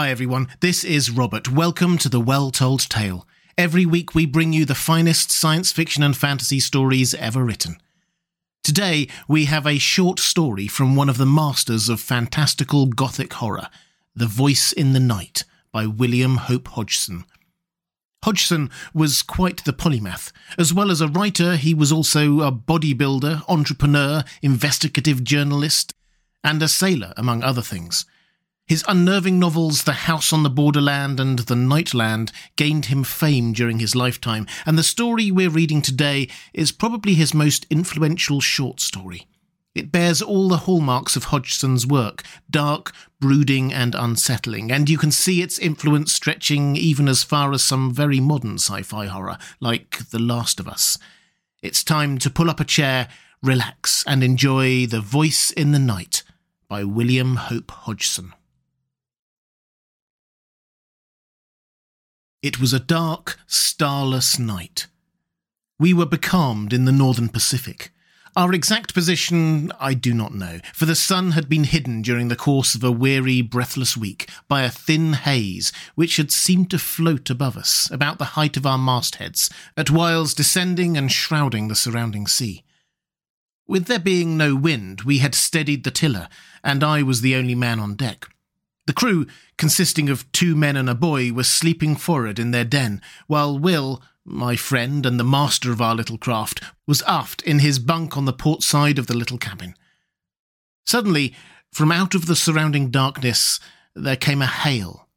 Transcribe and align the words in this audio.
Hi, 0.00 0.08
everyone. 0.08 0.48
This 0.60 0.82
is 0.82 1.10
Robert. 1.10 1.52
Welcome 1.52 1.98
to 1.98 2.08
The 2.08 2.22
Well 2.22 2.50
Told 2.50 2.88
Tale. 2.88 3.28
Every 3.58 3.84
week 3.84 4.14
we 4.14 4.24
bring 4.24 4.54
you 4.54 4.64
the 4.64 4.74
finest 4.74 5.30
science 5.30 5.72
fiction 5.72 6.02
and 6.02 6.16
fantasy 6.16 6.58
stories 6.58 7.12
ever 7.12 7.44
written. 7.44 7.76
Today 8.64 9.08
we 9.28 9.44
have 9.44 9.66
a 9.66 9.76
short 9.76 10.18
story 10.18 10.68
from 10.68 10.96
one 10.96 11.10
of 11.10 11.18
the 11.18 11.26
masters 11.26 11.90
of 11.90 12.00
fantastical 12.00 12.86
gothic 12.86 13.34
horror, 13.34 13.68
The 14.16 14.24
Voice 14.24 14.72
in 14.72 14.94
the 14.94 15.00
Night 15.00 15.44
by 15.70 15.84
William 15.84 16.38
Hope 16.38 16.68
Hodgson. 16.68 17.26
Hodgson 18.24 18.70
was 18.94 19.20
quite 19.20 19.62
the 19.64 19.74
polymath. 19.74 20.32
As 20.56 20.72
well 20.72 20.90
as 20.90 21.02
a 21.02 21.08
writer, 21.08 21.56
he 21.56 21.74
was 21.74 21.92
also 21.92 22.40
a 22.40 22.50
bodybuilder, 22.50 23.42
entrepreneur, 23.50 24.24
investigative 24.40 25.22
journalist, 25.24 25.92
and 26.42 26.62
a 26.62 26.68
sailor, 26.68 27.12
among 27.18 27.42
other 27.42 27.60
things. 27.60 28.06
His 28.70 28.84
unnerving 28.86 29.40
novels 29.40 29.82
The 29.82 30.06
House 30.06 30.32
on 30.32 30.44
the 30.44 30.48
Borderland 30.48 31.18
and 31.18 31.40
The 31.40 31.56
Night 31.56 31.92
Land 31.92 32.30
gained 32.54 32.84
him 32.84 33.02
fame 33.02 33.52
during 33.52 33.80
his 33.80 33.96
lifetime, 33.96 34.46
and 34.64 34.78
the 34.78 34.84
story 34.84 35.32
we're 35.32 35.50
reading 35.50 35.82
today 35.82 36.28
is 36.54 36.70
probably 36.70 37.14
his 37.14 37.34
most 37.34 37.66
influential 37.68 38.40
short 38.40 38.78
story. 38.78 39.26
It 39.74 39.90
bears 39.90 40.22
all 40.22 40.48
the 40.48 40.58
hallmarks 40.68 41.16
of 41.16 41.24
Hodgson's 41.24 41.84
work 41.84 42.22
dark, 42.48 42.92
brooding, 43.18 43.72
and 43.72 43.96
unsettling, 43.96 44.70
and 44.70 44.88
you 44.88 44.98
can 44.98 45.10
see 45.10 45.42
its 45.42 45.58
influence 45.58 46.12
stretching 46.12 46.76
even 46.76 47.08
as 47.08 47.24
far 47.24 47.52
as 47.52 47.64
some 47.64 47.92
very 47.92 48.20
modern 48.20 48.54
sci 48.54 48.82
fi 48.82 49.06
horror, 49.06 49.38
like 49.58 50.10
The 50.10 50.20
Last 50.20 50.60
of 50.60 50.68
Us. 50.68 50.96
It's 51.60 51.82
time 51.82 52.18
to 52.18 52.30
pull 52.30 52.48
up 52.48 52.60
a 52.60 52.64
chair, 52.64 53.08
relax, 53.42 54.04
and 54.06 54.22
enjoy 54.22 54.86
The 54.86 55.00
Voice 55.00 55.50
in 55.50 55.72
the 55.72 55.80
Night 55.80 56.22
by 56.68 56.84
William 56.84 57.34
Hope 57.34 57.72
Hodgson. 57.72 58.32
It 62.42 62.58
was 62.58 62.72
a 62.72 62.80
dark, 62.80 63.38
starless 63.46 64.38
night. 64.38 64.86
We 65.78 65.92
were 65.92 66.06
becalmed 66.06 66.72
in 66.72 66.86
the 66.86 66.92
northern 66.92 67.28
Pacific. 67.28 67.92
Our 68.34 68.54
exact 68.54 68.94
position 68.94 69.70
I 69.78 69.92
do 69.92 70.14
not 70.14 70.32
know, 70.32 70.60
for 70.72 70.86
the 70.86 70.94
sun 70.94 71.32
had 71.32 71.50
been 71.50 71.64
hidden 71.64 72.00
during 72.00 72.28
the 72.28 72.36
course 72.36 72.74
of 72.74 72.82
a 72.82 72.90
weary, 72.90 73.42
breathless 73.42 73.94
week 73.94 74.30
by 74.48 74.62
a 74.62 74.70
thin 74.70 75.12
haze 75.12 75.70
which 75.96 76.16
had 76.16 76.30
seemed 76.30 76.70
to 76.70 76.78
float 76.78 77.28
above 77.28 77.58
us, 77.58 77.90
about 77.90 78.16
the 78.16 78.36
height 78.36 78.56
of 78.56 78.64
our 78.64 78.78
mastheads, 78.78 79.50
at 79.76 79.90
whiles 79.90 80.32
descending 80.32 80.96
and 80.96 81.12
shrouding 81.12 81.68
the 81.68 81.74
surrounding 81.74 82.26
sea. 82.26 82.64
With 83.66 83.84
there 83.84 83.98
being 83.98 84.38
no 84.38 84.56
wind, 84.56 85.02
we 85.02 85.18
had 85.18 85.34
steadied 85.34 85.84
the 85.84 85.90
tiller, 85.90 86.28
and 86.64 86.82
I 86.82 87.02
was 87.02 87.20
the 87.20 87.34
only 87.34 87.54
man 87.54 87.78
on 87.78 87.96
deck. 87.96 88.28
The 88.86 88.92
crew, 88.92 89.26
consisting 89.58 90.08
of 90.08 90.30
two 90.32 90.56
men 90.56 90.76
and 90.76 90.88
a 90.88 90.94
boy, 90.94 91.32
were 91.32 91.44
sleeping 91.44 91.96
forward 91.96 92.38
in 92.38 92.50
their 92.50 92.64
den, 92.64 93.00
while 93.26 93.58
Will, 93.58 94.02
my 94.24 94.56
friend 94.56 95.06
and 95.06 95.18
the 95.18 95.24
master 95.24 95.70
of 95.70 95.80
our 95.80 95.94
little 95.94 96.18
craft, 96.18 96.62
was 96.86 97.02
aft 97.02 97.42
in 97.42 97.60
his 97.60 97.78
bunk 97.78 98.16
on 98.16 98.24
the 98.24 98.32
port 98.32 98.62
side 98.62 98.98
of 98.98 99.06
the 99.06 99.16
little 99.16 99.38
cabin. 99.38 99.74
Suddenly, 100.86 101.34
from 101.72 101.92
out 101.92 102.14
of 102.14 102.26
the 102.26 102.36
surrounding 102.36 102.90
darkness, 102.90 103.60
there 103.94 104.16
came 104.16 104.42
a 104.42 104.46
hail. 104.46 105.08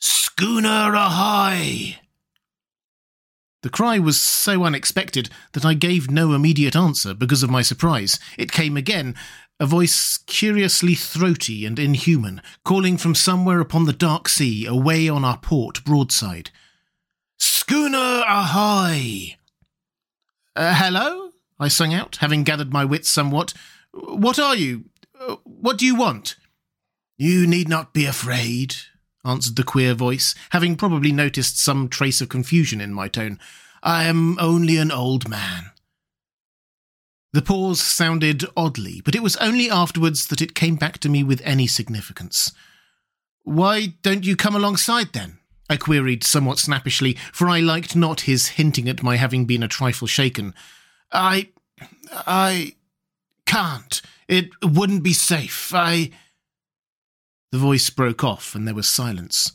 Schooner 0.00 0.94
ahoy! 0.94 1.96
The 3.62 3.70
cry 3.70 3.98
was 4.00 4.20
so 4.20 4.64
unexpected 4.64 5.30
that 5.52 5.64
I 5.64 5.74
gave 5.74 6.10
no 6.10 6.32
immediate 6.32 6.74
answer 6.74 7.14
because 7.14 7.44
of 7.44 7.50
my 7.50 7.62
surprise. 7.62 8.18
It 8.36 8.50
came 8.50 8.76
again, 8.76 9.14
a 9.62 9.66
voice 9.66 10.18
curiously 10.26 10.96
throaty 10.96 11.64
and 11.64 11.78
inhuman, 11.78 12.42
calling 12.64 12.96
from 12.96 13.14
somewhere 13.14 13.60
upon 13.60 13.84
the 13.84 13.92
dark 13.92 14.28
sea, 14.28 14.66
away 14.66 15.08
on 15.08 15.24
our 15.24 15.38
port 15.38 15.84
broadside. 15.84 16.50
Schooner 17.38 18.24
ahoy! 18.26 19.36
Uh, 20.56 20.74
hello? 20.74 21.30
I 21.60 21.68
sung 21.68 21.94
out, 21.94 22.16
having 22.16 22.42
gathered 22.42 22.72
my 22.72 22.84
wits 22.84 23.08
somewhat. 23.08 23.54
What 23.92 24.40
are 24.40 24.56
you? 24.56 24.86
Uh, 25.16 25.36
what 25.44 25.78
do 25.78 25.86
you 25.86 25.94
want? 25.94 26.34
You 27.16 27.46
need 27.46 27.68
not 27.68 27.94
be 27.94 28.04
afraid, 28.04 28.74
answered 29.24 29.54
the 29.54 29.62
queer 29.62 29.94
voice, 29.94 30.34
having 30.50 30.74
probably 30.74 31.12
noticed 31.12 31.56
some 31.56 31.88
trace 31.88 32.20
of 32.20 32.28
confusion 32.28 32.80
in 32.80 32.92
my 32.92 33.06
tone. 33.06 33.38
I 33.80 34.04
am 34.04 34.40
only 34.40 34.76
an 34.76 34.90
old 34.90 35.28
man. 35.28 35.70
The 37.32 37.42
pause 37.42 37.80
sounded 37.80 38.44
oddly, 38.56 39.00
but 39.02 39.14
it 39.14 39.22
was 39.22 39.36
only 39.36 39.70
afterwards 39.70 40.26
that 40.26 40.42
it 40.42 40.54
came 40.54 40.76
back 40.76 40.98
to 40.98 41.08
me 41.08 41.24
with 41.24 41.40
any 41.44 41.66
significance. 41.66 42.52
Why 43.42 43.94
don't 44.02 44.26
you 44.26 44.36
come 44.36 44.54
alongside 44.54 45.12
then? 45.12 45.38
I 45.70 45.78
queried 45.78 46.24
somewhat 46.24 46.58
snappishly, 46.58 47.16
for 47.32 47.48
I 47.48 47.60
liked 47.60 47.96
not 47.96 48.22
his 48.22 48.48
hinting 48.48 48.88
at 48.88 49.02
my 49.02 49.16
having 49.16 49.46
been 49.46 49.62
a 49.62 49.68
trifle 49.68 50.06
shaken. 50.06 50.54
I. 51.10 51.48
I. 52.12 52.74
can't. 53.46 54.02
It 54.28 54.50
wouldn't 54.62 55.02
be 55.02 55.14
safe. 55.14 55.72
I. 55.74 56.10
The 57.50 57.58
voice 57.58 57.88
broke 57.88 58.22
off, 58.22 58.54
and 58.54 58.66
there 58.66 58.74
was 58.74 58.88
silence. 58.88 59.52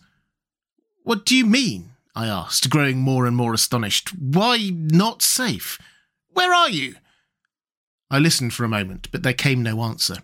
What 1.03 1.25
do 1.25 1.37
you 1.37 1.45
mean? 1.45 1.91
I 2.15 2.25
asked, 2.25 2.71
growing 2.71 2.97
more 2.97 3.27
and 3.27 3.37
more 3.37 3.53
astonished. 3.53 4.09
Why 4.17 4.71
not 4.73 5.21
safe? 5.21 5.77
Where 6.33 6.53
are 6.53 6.69
you? 6.69 6.95
I 8.09 8.19
listened 8.19 8.53
for 8.53 8.63
a 8.63 8.69
moment, 8.69 9.09
but 9.11 9.23
there 9.23 9.33
came 9.33 9.61
no 9.61 9.81
answer. 9.81 10.17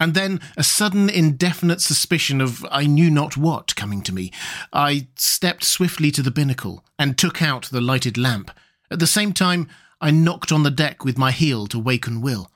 And 0.00 0.14
then 0.14 0.40
a 0.56 0.62
sudden 0.62 1.10
indefinite 1.10 1.80
suspicion 1.80 2.40
of 2.40 2.64
I 2.70 2.86
knew 2.86 3.10
not 3.10 3.36
what 3.36 3.74
coming 3.74 4.02
to 4.02 4.14
me. 4.14 4.30
I 4.72 5.08
stepped 5.16 5.64
swiftly 5.64 6.10
to 6.12 6.22
the 6.22 6.30
binnacle 6.30 6.84
and 6.98 7.18
took 7.18 7.42
out 7.42 7.64
the 7.64 7.80
lighted 7.80 8.16
lamp. 8.16 8.50
At 8.90 9.00
the 9.00 9.06
same 9.06 9.32
time, 9.32 9.68
I 10.00 10.10
knocked 10.12 10.52
on 10.52 10.62
the 10.62 10.70
deck 10.70 11.04
with 11.04 11.18
my 11.18 11.32
heel 11.32 11.66
to 11.68 11.78
waken 11.78 12.20
Will. 12.20 12.50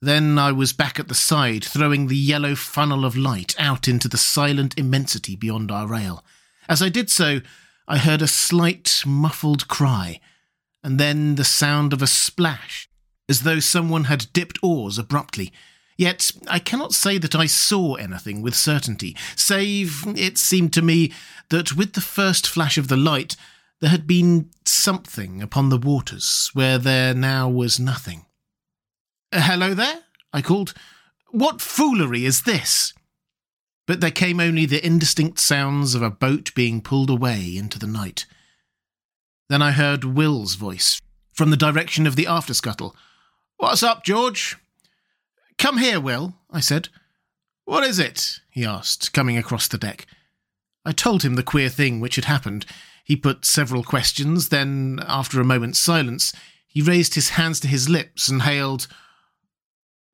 Then 0.00 0.38
I 0.38 0.52
was 0.52 0.72
back 0.72 1.00
at 1.00 1.08
the 1.08 1.14
side, 1.14 1.64
throwing 1.64 2.06
the 2.06 2.16
yellow 2.16 2.54
funnel 2.54 3.04
of 3.04 3.16
light 3.16 3.54
out 3.58 3.88
into 3.88 4.06
the 4.06 4.18
silent 4.18 4.78
immensity 4.78 5.34
beyond 5.34 5.72
our 5.72 5.88
rail. 5.88 6.24
As 6.68 6.82
I 6.82 6.88
did 6.88 7.10
so, 7.10 7.40
I 7.88 7.98
heard 7.98 8.22
a 8.22 8.28
slight, 8.28 9.02
muffled 9.06 9.66
cry, 9.66 10.20
and 10.82 11.00
then 11.00 11.34
the 11.34 11.44
sound 11.44 11.92
of 11.92 12.02
a 12.02 12.06
splash 12.06 12.88
as 13.28 13.40
though 13.42 13.60
someone 13.60 14.04
had 14.04 14.32
dipped 14.32 14.58
oars 14.62 14.98
abruptly. 14.98 15.52
Yet 15.96 16.32
I 16.48 16.58
cannot 16.58 16.92
say 16.92 17.18
that 17.18 17.34
I 17.34 17.46
saw 17.46 17.94
anything 17.94 18.42
with 18.42 18.54
certainty, 18.54 19.16
save 19.36 20.04
it 20.16 20.38
seemed 20.38 20.72
to 20.74 20.82
me 20.82 21.12
that 21.50 21.76
with 21.76 21.92
the 21.92 22.00
first 22.00 22.46
flash 22.48 22.76
of 22.76 22.88
the 22.88 22.96
light 22.96 23.36
there 23.80 23.90
had 23.90 24.06
been 24.06 24.50
something 24.64 25.42
upon 25.42 25.68
the 25.68 25.78
waters 25.78 26.50
where 26.54 26.78
there 26.78 27.14
now 27.14 27.48
was 27.48 27.78
nothing. 27.78 28.24
Uh, 29.32 29.42
hello 29.42 29.74
there, 29.74 30.00
I 30.32 30.42
called. 30.42 30.74
What 31.30 31.60
foolery 31.60 32.24
is 32.24 32.42
this? 32.42 32.94
But 33.86 34.00
there 34.00 34.10
came 34.10 34.40
only 34.40 34.66
the 34.66 34.84
indistinct 34.84 35.38
sounds 35.38 35.94
of 35.94 36.02
a 36.02 36.10
boat 36.10 36.54
being 36.54 36.80
pulled 36.80 37.10
away 37.10 37.56
into 37.56 37.78
the 37.78 37.86
night. 37.86 38.26
Then 39.50 39.60
I 39.60 39.72
heard 39.72 40.04
Will's 40.04 40.54
voice 40.54 41.00
from 41.32 41.50
the 41.50 41.56
direction 41.56 42.06
of 42.06 42.16
the 42.16 42.26
after 42.26 42.54
scuttle. 42.54 42.96
What's 43.56 43.82
up, 43.82 44.04
George? 44.04 44.56
Come 45.58 45.78
here, 45.78 46.00
Will, 46.00 46.34
I 46.50 46.60
said. 46.60 46.88
What 47.64 47.84
is 47.84 47.98
it? 47.98 48.40
he 48.50 48.64
asked, 48.64 49.12
coming 49.12 49.38
across 49.38 49.68
the 49.68 49.78
deck. 49.78 50.06
I 50.84 50.92
told 50.92 51.22
him 51.22 51.34
the 51.34 51.42
queer 51.42 51.68
thing 51.68 52.00
which 52.00 52.16
had 52.16 52.26
happened. 52.26 52.66
He 53.04 53.16
put 53.16 53.44
several 53.44 53.82
questions, 53.82 54.48
then, 54.48 55.00
after 55.06 55.40
a 55.40 55.44
moment's 55.44 55.78
silence, 55.78 56.32
he 56.66 56.82
raised 56.82 57.14
his 57.14 57.30
hands 57.30 57.60
to 57.60 57.68
his 57.68 57.88
lips 57.88 58.28
and 58.28 58.42
hailed, 58.42 58.86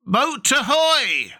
Boat 0.05 0.51
ahoy! 0.51 1.33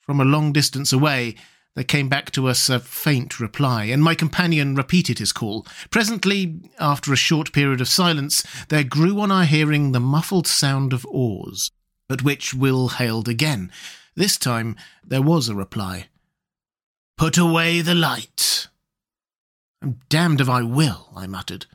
From 0.00 0.20
a 0.20 0.24
long 0.24 0.52
distance 0.52 0.92
away, 0.92 1.36
there 1.74 1.84
came 1.84 2.08
back 2.08 2.30
to 2.32 2.46
us 2.46 2.68
a 2.68 2.78
faint 2.78 3.40
reply, 3.40 3.84
and 3.84 4.02
my 4.02 4.14
companion 4.14 4.76
repeated 4.76 5.18
his 5.18 5.32
call. 5.32 5.66
Presently, 5.90 6.70
after 6.78 7.12
a 7.12 7.16
short 7.16 7.52
period 7.52 7.80
of 7.80 7.88
silence, 7.88 8.44
there 8.68 8.84
grew 8.84 9.20
on 9.20 9.32
our 9.32 9.44
hearing 9.44 9.90
the 9.90 10.00
muffled 10.00 10.46
sound 10.46 10.92
of 10.92 11.04
oars, 11.06 11.72
at 12.08 12.22
which 12.22 12.54
Will 12.54 12.88
hailed 12.90 13.28
again. 13.28 13.72
This 14.14 14.36
time 14.36 14.76
there 15.04 15.22
was 15.22 15.48
a 15.48 15.54
reply. 15.56 16.06
Put 17.16 17.36
away 17.36 17.80
the 17.80 17.94
light. 17.94 18.68
I'm 19.82 20.00
damned 20.08 20.40
if 20.40 20.48
I 20.48 20.62
will, 20.62 21.10
I 21.16 21.26
muttered. 21.26 21.66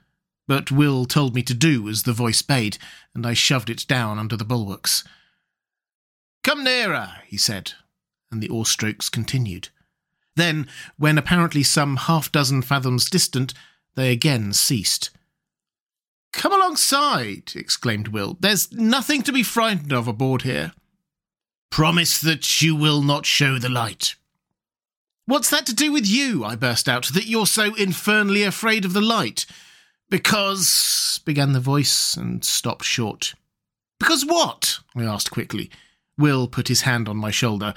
But 0.48 0.72
Will 0.72 1.06
told 1.06 1.36
me 1.36 1.44
to 1.44 1.54
do 1.54 1.90
as 1.90 2.04
the 2.04 2.14
voice 2.14 2.42
bade, 2.42 2.78
and 3.14 3.28
I 3.28 3.34
shoved 3.34 3.70
it 3.70 3.86
down 3.88 4.18
under 4.18 4.38
the 4.38 4.46
bulwarks. 4.46 5.04
Come 6.42 6.64
nearer, 6.64 7.18
he 7.28 7.38
said, 7.38 7.74
and 8.32 8.42
the 8.42 8.50
oar 8.50 8.66
strokes 8.66 9.10
continued. 9.10 9.70
Then, 10.40 10.68
when 10.98 11.18
apparently 11.18 11.64
some 11.64 11.98
half 11.98 12.32
dozen 12.32 12.62
fathoms 12.62 13.10
distant, 13.10 13.54
they 13.96 14.12
again 14.12 14.54
ceased. 14.54 15.10
Come 16.32 16.54
alongside, 16.54 17.52
exclaimed 17.56 18.10
Will. 18.10 18.38
There's 18.40 18.72
nothing 18.72 19.22
to 19.24 19.34
be 19.34 19.44
frightened 19.44 19.92
of 19.92 20.08
aboard 20.08 20.44
here. 20.44 20.72
Promise 21.70 22.22
that 22.22 22.62
you 22.62 22.76
will 22.76 23.02
not 23.02 23.26
show 23.26 23.60
the 23.60 23.70
light. 23.70 24.16
What's 25.26 25.50
that 25.50 25.66
to 25.66 25.76
do 25.76 25.92
with 25.92 26.08
you? 26.08 26.46
I 26.46 26.56
burst 26.56 26.88
out, 26.88 27.08
that 27.08 27.28
you're 27.28 27.46
so 27.46 27.76
infernally 27.76 28.44
afraid 28.44 28.86
of 28.86 28.94
the 28.94 29.02
light. 29.02 29.46
Because, 30.10 31.20
began 31.26 31.52
the 31.52 31.60
voice 31.60 32.16
and 32.16 32.44
stopped 32.46 32.86
short. 32.86 33.34
Because 34.00 34.26
what? 34.26 34.80
I 34.96 35.04
asked 35.04 35.32
quickly. 35.32 35.70
Will 36.20 36.48
put 36.48 36.68
his 36.68 36.82
hand 36.82 37.08
on 37.08 37.18
my 37.18 37.32
shoulder. 37.32 37.74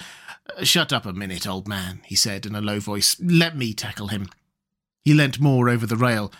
Shut 0.62 0.92
up 0.92 1.06
a 1.06 1.12
minute, 1.12 1.46
old 1.46 1.68
man, 1.68 2.00
he 2.04 2.16
said 2.16 2.44
in 2.44 2.56
a 2.56 2.60
low 2.60 2.80
voice. 2.80 3.16
Let 3.20 3.56
me 3.56 3.72
tackle 3.72 4.08
him. 4.08 4.28
He 5.04 5.14
leant 5.14 5.40
more 5.40 5.70
over 5.70 5.86
the 5.86 5.96
rail. 5.96 6.32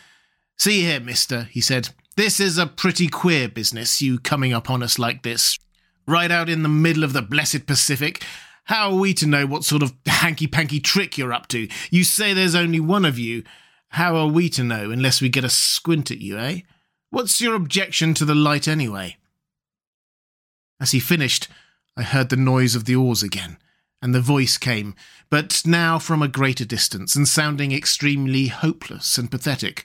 See 0.59 0.83
here, 0.83 1.01
mister, 1.01 1.45
he 1.45 1.61
said. 1.61 1.91
This 2.17 2.41
is 2.41 2.59
a 2.59 2.67
pretty 2.67 3.09
queer 3.09 3.49
business, 3.49 4.03
you 4.03 4.19
coming 4.19 4.53
upon 4.53 4.83
us 4.83 4.99
like 4.99 5.23
this. 5.23 5.59
Right 6.07 6.31
out 6.31 6.49
in 6.49 6.63
the 6.63 6.69
middle 6.69 7.05
of 7.05 7.13
the 7.13 7.23
blessed 7.23 7.67
Pacific. 7.67 8.25
How 8.65 8.91
are 8.91 8.99
we 8.99 9.15
to 9.15 9.27
know 9.27 9.47
what 9.47 9.65
sort 9.65 9.83
of 9.83 9.95
hanky 10.07 10.47
panky 10.47 10.81
trick 10.81 11.17
you're 11.17 11.33
up 11.33 11.49
to? 11.49 11.69
You 11.91 12.05
say 12.05 12.35
there's 12.35 12.55
only 12.55 12.81
one 12.81 13.05
of 13.05 13.19
you. 13.19 13.45
How 13.91 14.17
are 14.17 14.27
we 14.27 14.49
to 14.51 14.65
know 14.65 14.91
unless 14.91 15.21
we 15.21 15.29
get 15.29 15.45
a 15.45 15.49
squint 15.49 16.11
at 16.11 16.21
you, 16.21 16.37
eh? 16.37 16.61
What's 17.11 17.41
your 17.41 17.55
objection 17.55 18.15
to 18.15 18.25
the 18.25 18.35
light 18.35 18.67
anyway? 18.67 19.17
As 20.81 20.91
he 20.91 21.01
finished, 21.01 21.49
I 21.97 22.03
heard 22.03 22.31
the 22.31 22.37
noise 22.37 22.75
of 22.75 22.85
the 22.85 22.97
oars 22.97 23.23
again, 23.23 23.59
and 24.01 24.15
the 24.15 24.21
voice 24.21 24.57
came, 24.57 24.95
but 25.31 25.63
now 25.67 25.99
from 25.99 26.23
a 26.23 26.29
greater 26.29 26.65
distance 26.65 27.15
and 27.15 27.29
sounding 27.29 27.73
extremely 27.73 28.47
hopeless 28.47 29.19
and 29.19 29.31
pathetic. 29.31 29.85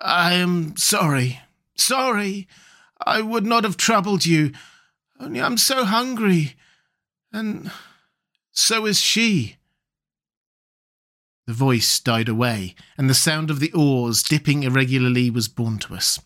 I 0.00 0.34
am 0.34 0.76
sorry, 0.76 1.40
sorry. 1.76 2.48
I 3.04 3.22
would 3.22 3.46
not 3.46 3.64
have 3.64 3.76
troubled 3.76 4.26
you, 4.26 4.52
only 5.20 5.40
I'm 5.40 5.58
so 5.58 5.84
hungry, 5.84 6.56
and 7.32 7.70
so 8.52 8.86
is 8.86 9.00
she. 9.00 9.56
The 11.46 11.54
voice 11.54 11.98
died 12.00 12.28
away, 12.28 12.74
and 12.96 13.08
the 13.08 13.14
sound 13.14 13.50
of 13.50 13.60
the 13.60 13.72
oars 13.72 14.22
dipping 14.22 14.64
irregularly 14.64 15.30
was 15.30 15.48
borne 15.48 15.78
to 15.78 15.94
us. 15.94 16.20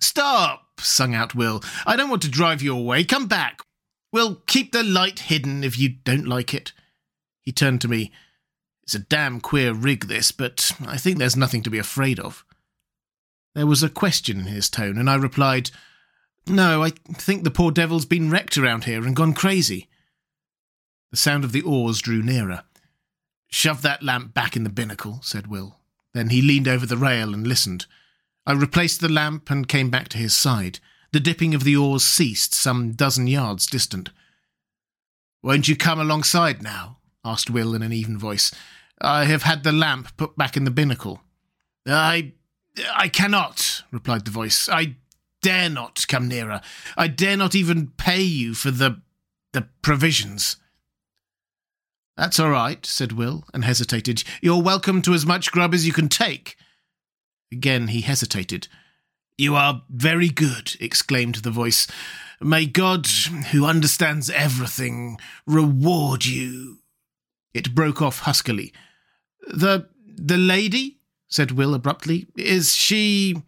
Stop! 0.00 0.80
sung 0.80 1.14
out 1.14 1.34
Will. 1.34 1.62
I 1.86 1.96
don't 1.96 2.10
want 2.10 2.22
to 2.22 2.28
drive 2.28 2.60
you 2.60 2.76
away. 2.76 3.04
Come 3.04 3.26
back. 3.26 3.60
We'll 4.14 4.36
keep 4.46 4.70
the 4.70 4.84
light 4.84 5.18
hidden 5.18 5.64
if 5.64 5.76
you 5.76 5.88
don't 5.88 6.28
like 6.28 6.54
it. 6.54 6.72
He 7.42 7.50
turned 7.50 7.80
to 7.80 7.88
me. 7.88 8.12
It's 8.84 8.94
a 8.94 9.00
damn 9.00 9.40
queer 9.40 9.74
rig, 9.74 10.06
this, 10.06 10.30
but 10.30 10.70
I 10.86 10.98
think 10.98 11.18
there's 11.18 11.36
nothing 11.36 11.64
to 11.64 11.70
be 11.70 11.78
afraid 11.78 12.20
of. 12.20 12.44
There 13.56 13.66
was 13.66 13.82
a 13.82 13.88
question 13.88 14.38
in 14.38 14.46
his 14.46 14.70
tone, 14.70 14.98
and 14.98 15.10
I 15.10 15.16
replied, 15.16 15.72
No, 16.46 16.84
I 16.84 16.90
think 16.90 17.42
the 17.42 17.50
poor 17.50 17.72
devil's 17.72 18.06
been 18.06 18.30
wrecked 18.30 18.56
around 18.56 18.84
here 18.84 19.04
and 19.04 19.16
gone 19.16 19.34
crazy. 19.34 19.88
The 21.10 21.16
sound 21.16 21.42
of 21.42 21.50
the 21.50 21.62
oars 21.62 22.00
drew 22.00 22.22
nearer. 22.22 22.62
Shove 23.48 23.82
that 23.82 24.04
lamp 24.04 24.32
back 24.32 24.54
in 24.54 24.62
the 24.62 24.70
binnacle, 24.70 25.22
said 25.24 25.48
Will. 25.48 25.80
Then 26.12 26.28
he 26.28 26.40
leaned 26.40 26.68
over 26.68 26.86
the 26.86 26.96
rail 26.96 27.34
and 27.34 27.48
listened. 27.48 27.86
I 28.46 28.52
replaced 28.52 29.00
the 29.00 29.08
lamp 29.08 29.50
and 29.50 29.66
came 29.66 29.90
back 29.90 30.06
to 30.10 30.18
his 30.18 30.36
side. 30.36 30.78
The 31.14 31.20
dipping 31.20 31.54
of 31.54 31.62
the 31.62 31.76
oars 31.76 32.02
ceased 32.02 32.52
some 32.54 32.90
dozen 32.90 33.28
yards 33.28 33.68
distant. 33.68 34.10
Won't 35.44 35.68
you 35.68 35.76
come 35.76 36.00
alongside 36.00 36.60
now? 36.60 36.98
asked 37.24 37.48
Will 37.48 37.72
in 37.76 37.82
an 37.82 37.92
even 37.92 38.18
voice. 38.18 38.50
I 39.00 39.26
have 39.26 39.44
had 39.44 39.62
the 39.62 39.70
lamp 39.70 40.16
put 40.16 40.36
back 40.36 40.56
in 40.56 40.64
the 40.64 40.72
binnacle. 40.72 41.20
I. 41.86 42.32
I 42.92 43.06
cannot, 43.06 43.84
replied 43.92 44.24
the 44.24 44.32
voice. 44.32 44.68
I 44.68 44.96
dare 45.40 45.70
not 45.70 46.04
come 46.08 46.26
nearer. 46.26 46.60
I 46.96 47.06
dare 47.06 47.36
not 47.36 47.54
even 47.54 47.92
pay 47.96 48.22
you 48.22 48.52
for 48.52 48.72
the. 48.72 49.00
the 49.52 49.68
provisions. 49.82 50.56
That's 52.16 52.40
all 52.40 52.50
right, 52.50 52.84
said 52.84 53.12
Will, 53.12 53.44
and 53.54 53.64
hesitated. 53.64 54.24
You're 54.42 54.60
welcome 54.60 55.00
to 55.02 55.14
as 55.14 55.24
much 55.24 55.52
grub 55.52 55.74
as 55.74 55.86
you 55.86 55.92
can 55.92 56.08
take. 56.08 56.56
Again 57.52 57.86
he 57.86 58.00
hesitated. 58.00 58.66
You 59.36 59.56
are 59.56 59.82
very 59.90 60.28
good, 60.28 60.76
exclaimed 60.80 61.36
the 61.36 61.50
voice. 61.50 61.86
May 62.40 62.66
God, 62.66 63.06
who 63.50 63.64
understands 63.64 64.30
everything, 64.30 65.18
reward 65.46 66.24
you. 66.24 66.78
It 67.52 67.74
broke 67.74 68.00
off 68.00 68.20
huskily. 68.20 68.72
The 69.46 69.88
the 70.16 70.38
lady? 70.38 70.98
said 71.28 71.50
Will 71.50 71.74
abruptly. 71.74 72.26
Is 72.36 72.76
she 72.76 73.42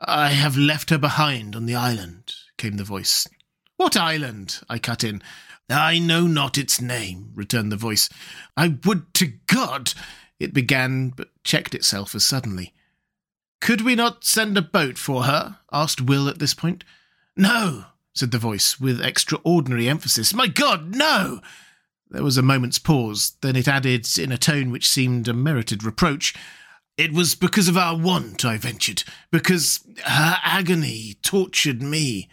I 0.00 0.30
have 0.30 0.56
left 0.56 0.90
her 0.90 0.98
behind 0.98 1.54
on 1.54 1.66
the 1.66 1.76
island, 1.76 2.34
came 2.58 2.76
the 2.76 2.84
voice. 2.84 3.28
What 3.76 3.96
island? 3.96 4.60
I 4.68 4.78
cut 4.78 5.04
in. 5.04 5.22
I 5.70 6.00
know 6.00 6.26
not 6.26 6.58
its 6.58 6.80
name, 6.80 7.30
returned 7.34 7.70
the 7.70 7.76
voice. 7.76 8.08
I 8.56 8.76
would 8.84 9.14
to 9.14 9.26
God, 9.46 9.94
it 10.40 10.52
began, 10.52 11.10
but 11.10 11.28
checked 11.44 11.74
itself 11.74 12.14
as 12.14 12.24
suddenly. 12.24 12.74
Could 13.62 13.82
we 13.82 13.94
not 13.94 14.24
send 14.24 14.58
a 14.58 14.62
boat 14.62 14.98
for 14.98 15.22
her? 15.22 15.58
asked 15.72 16.00
Will 16.00 16.28
at 16.28 16.40
this 16.40 16.52
point. 16.52 16.82
No, 17.36 17.84
said 18.12 18.32
the 18.32 18.38
voice 18.38 18.80
with 18.80 19.00
extraordinary 19.00 19.88
emphasis. 19.88 20.34
My 20.34 20.48
God, 20.48 20.96
no! 20.96 21.40
There 22.10 22.24
was 22.24 22.36
a 22.36 22.42
moment's 22.42 22.80
pause, 22.80 23.36
then 23.40 23.54
it 23.54 23.68
added, 23.68 24.08
in 24.18 24.32
a 24.32 24.36
tone 24.36 24.72
which 24.72 24.88
seemed 24.88 25.28
a 25.28 25.32
merited 25.32 25.84
reproach, 25.84 26.34
It 26.96 27.12
was 27.12 27.36
because 27.36 27.68
of 27.68 27.76
our 27.76 27.96
want, 27.96 28.44
I 28.44 28.56
ventured, 28.56 29.04
because 29.30 29.78
her 30.06 30.38
agony 30.42 31.14
tortured 31.22 31.80
me. 31.80 32.28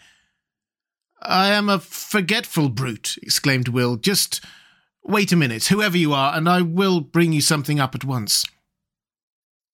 I 1.21 1.49
am 1.49 1.69
a 1.69 1.79
forgetful 1.79 2.69
brute, 2.69 3.17
exclaimed 3.21 3.67
Will. 3.67 3.97
Just 3.97 4.43
wait 5.03 5.31
a 5.31 5.35
minute, 5.35 5.65
whoever 5.65 5.95
you 5.95 6.11
are, 6.11 6.35
and 6.35 6.49
I 6.49 6.63
will 6.63 7.01
bring 7.01 7.33
you 7.33 7.41
something 7.41 7.79
up 7.79 7.93
at 7.93 8.03
once. 8.03 8.45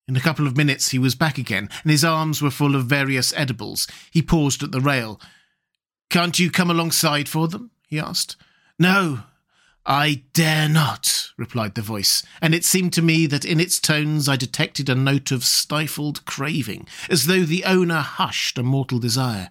In 0.07 0.15
a 0.15 0.21
couple 0.21 0.45
of 0.45 0.55
minutes 0.55 0.89
he 0.89 0.99
was 0.99 1.15
back 1.15 1.37
again, 1.37 1.69
and 1.81 1.91
his 1.91 2.05
arms 2.05 2.41
were 2.41 2.51
full 2.51 2.75
of 2.75 2.85
various 2.85 3.33
edibles. 3.35 3.87
He 4.11 4.21
paused 4.21 4.61
at 4.61 4.71
the 4.71 4.81
rail. 4.81 5.19
Can't 6.09 6.37
you 6.37 6.51
come 6.51 6.69
alongside 6.69 7.27
for 7.27 7.47
them? 7.47 7.71
he 7.87 7.99
asked. 7.99 8.35
No, 8.77 9.23
I 9.85 10.23
dare 10.33 10.69
not, 10.69 11.31
replied 11.37 11.75
the 11.75 11.81
voice, 11.81 12.23
and 12.41 12.53
it 12.53 12.65
seemed 12.65 12.93
to 12.93 13.01
me 13.01 13.25
that 13.27 13.45
in 13.45 13.59
its 13.59 13.79
tones 13.79 14.29
I 14.29 14.35
detected 14.35 14.89
a 14.89 14.95
note 14.95 15.31
of 15.31 15.43
stifled 15.43 16.25
craving, 16.25 16.87
as 17.09 17.25
though 17.25 17.43
the 17.43 17.65
owner 17.65 18.01
hushed 18.01 18.57
a 18.57 18.63
mortal 18.63 18.99
desire. 18.99 19.49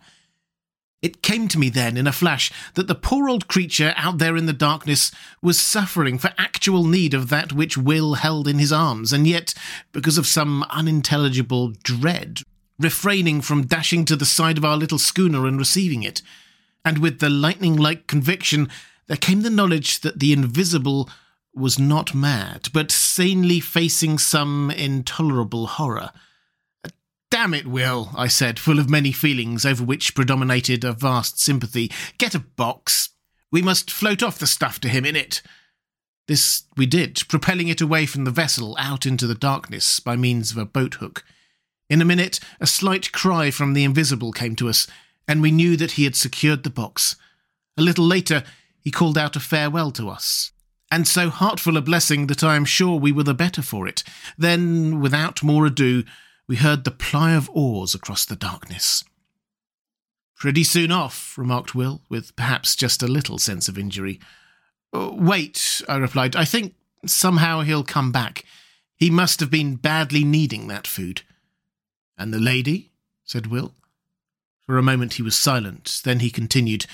It 1.05 1.21
came 1.21 1.49
to 1.49 1.59
me 1.59 1.69
then, 1.69 1.99
in 1.99 2.07
a 2.07 2.13
flash, 2.13 2.51
that 2.77 2.87
the 2.87 2.95
poor 2.95 3.29
old 3.29 3.47
creature 3.47 3.93
out 3.95 4.17
there 4.17 4.39
in 4.39 4.47
the 4.47 4.55
darkness 4.55 5.13
was 5.43 5.61
suffering 5.61 6.17
for 6.17 6.33
actual 6.39 6.83
need 6.83 7.13
of 7.13 7.29
that 7.29 7.53
which 7.53 7.77
Will 7.77 8.15
held 8.15 8.49
in 8.49 8.59
his 8.59 8.73
arms, 8.73 9.13
and 9.13 9.27
yet, 9.27 9.53
because 9.93 10.17
of 10.17 10.27
some 10.27 10.63
unintelligible 10.71 11.75
dread, 11.83 12.41
refraining 12.79 13.43
from 13.43 13.67
dashing 13.67 14.07
to 14.07 14.17
the 14.17 14.25
side 14.25 14.57
of 14.57 14.65
our 14.65 14.79
little 14.79 14.97
schooner 14.97 15.47
and 15.47 15.59
receiving 15.59 16.03
it. 16.03 16.23
And 16.87 16.97
with 16.97 17.19
the 17.19 17.29
lightning 17.29 17.77
like 17.77 18.07
conviction, 18.07 18.71
there 19.07 19.19
came 19.19 19.43
the 19.43 19.51
knowledge 19.51 20.01
that 20.01 20.21
the 20.21 20.33
invisible 20.33 21.11
was 21.55 21.79
not 21.79 22.15
mad, 22.15 22.71
but 22.73 22.91
sanely 22.91 23.61
facing 23.61 24.17
some 24.17 24.71
intolerable 24.71 25.67
horror. 25.67 26.13
Damn 27.35 27.53
it, 27.53 27.67
Will, 27.67 28.11
I 28.17 28.29
said, 28.29 28.61
full 28.61 28.79
of 28.79 28.88
many 28.88 29.11
feelings 29.11 29.67
over 29.67 29.83
which 29.83 30.14
predominated 30.14 30.85
a 30.85 30.93
vast 30.93 31.41
sympathy. 31.41 31.91
Get 32.17 32.37
a 32.37 32.38
box. 32.38 33.09
We 33.50 33.61
must 33.61 33.91
float 33.91 34.23
off 34.23 34.38
the 34.38 34.47
stuff 34.47 34.79
to 34.83 34.88
him 34.88 35.05
in 35.05 35.17
it. 35.17 35.43
This 36.29 36.62
we 36.76 36.87
did, 36.87 37.21
propelling 37.29 37.67
it 37.67 37.81
away 37.81 38.07
from 38.07 38.23
the 38.23 38.31
vessel 38.31 38.76
out 38.79 39.05
into 39.05 39.26
the 39.26 39.35
darkness 39.35 39.99
by 39.99 40.14
means 40.14 40.53
of 40.53 40.59
a 40.59 40.64
boat 40.64 40.95
hook. 40.95 41.25
In 41.91 42.00
a 42.00 42.05
minute, 42.05 42.38
a 42.61 42.69
slight 42.69 43.11
cry 43.11 43.50
from 43.50 43.73
the 43.73 43.83
invisible 43.83 44.31
came 44.31 44.55
to 44.55 44.69
us, 44.69 44.87
and 45.26 45.43
we 45.43 45.50
knew 45.50 45.76
that 45.76 45.93
he 45.93 46.05
had 46.05 46.14
secured 46.14 46.62
the 46.62 46.71
box. 46.71 47.17
A 47.76 47.83
little 47.83 48.07
later, 48.07 48.45
he 48.79 48.93
called 48.93 49.19
out 49.19 49.35
a 49.35 49.41
farewell 49.41 49.91
to 49.91 50.09
us, 50.09 50.53
and 50.88 51.09
so 51.09 51.31
heartful 51.31 51.76
a 51.76 51.83
blessing 51.83 52.29
that 52.29 52.45
I 52.45 52.55
am 52.55 52.64
sure 52.64 52.97
we 52.97 53.11
were 53.11 53.25
the 53.25 53.35
better 53.35 53.61
for 53.61 53.88
it. 53.88 54.05
Then, 54.38 55.00
without 55.00 55.43
more 55.43 55.67
ado, 55.67 56.05
we 56.47 56.57
heard 56.57 56.85
the 56.85 56.91
ply 56.91 57.33
of 57.33 57.51
oars 57.53 57.95
across 57.95 58.25
the 58.25 58.37
darkness. 58.37 59.05
Pretty 60.37 60.65
soon 60.65 60.93
off, 60.93 61.39
remarked 61.39 61.75
Will, 61.75 62.03
with 62.09 62.37
perhaps 62.37 62.77
just 62.77 63.03
a 63.03 63.09
little 63.09 63.39
sense 63.39 63.69
of 63.69 63.79
injury. 63.79 64.21
Uh, 64.93 65.11
wait, 65.13 65.83
I 65.89 65.97
replied. 65.97 66.37
I 66.37 66.45
think 66.45 66.75
somehow 67.07 67.61
he'll 67.61 67.85
come 67.85 68.13
back. 68.13 68.45
He 68.97 69.11
must 69.11 69.41
have 69.41 69.51
been 69.51 69.77
badly 69.77 70.25
needing 70.25 70.69
that 70.69 70.87
food. 70.87 71.23
And 72.19 72.33
the 72.33 72.41
lady? 72.41 72.91
said 73.25 73.47
Will. 73.47 73.75
For 74.61 74.79
a 74.79 74.83
moment 74.83 75.15
he 75.15 75.23
was 75.23 75.37
silent. 75.37 76.01
Then 76.05 76.21
he 76.21 76.31
continued, 76.31 76.87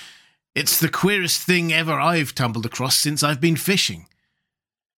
It's 0.55 0.79
the 0.79 0.89
queerest 0.89 1.41
thing 1.41 1.71
ever 1.73 1.99
I've 1.99 2.35
tumbled 2.35 2.65
across 2.65 2.97
since 2.97 3.23
I've 3.23 3.41
been 3.41 3.55
fishing. 3.55 4.07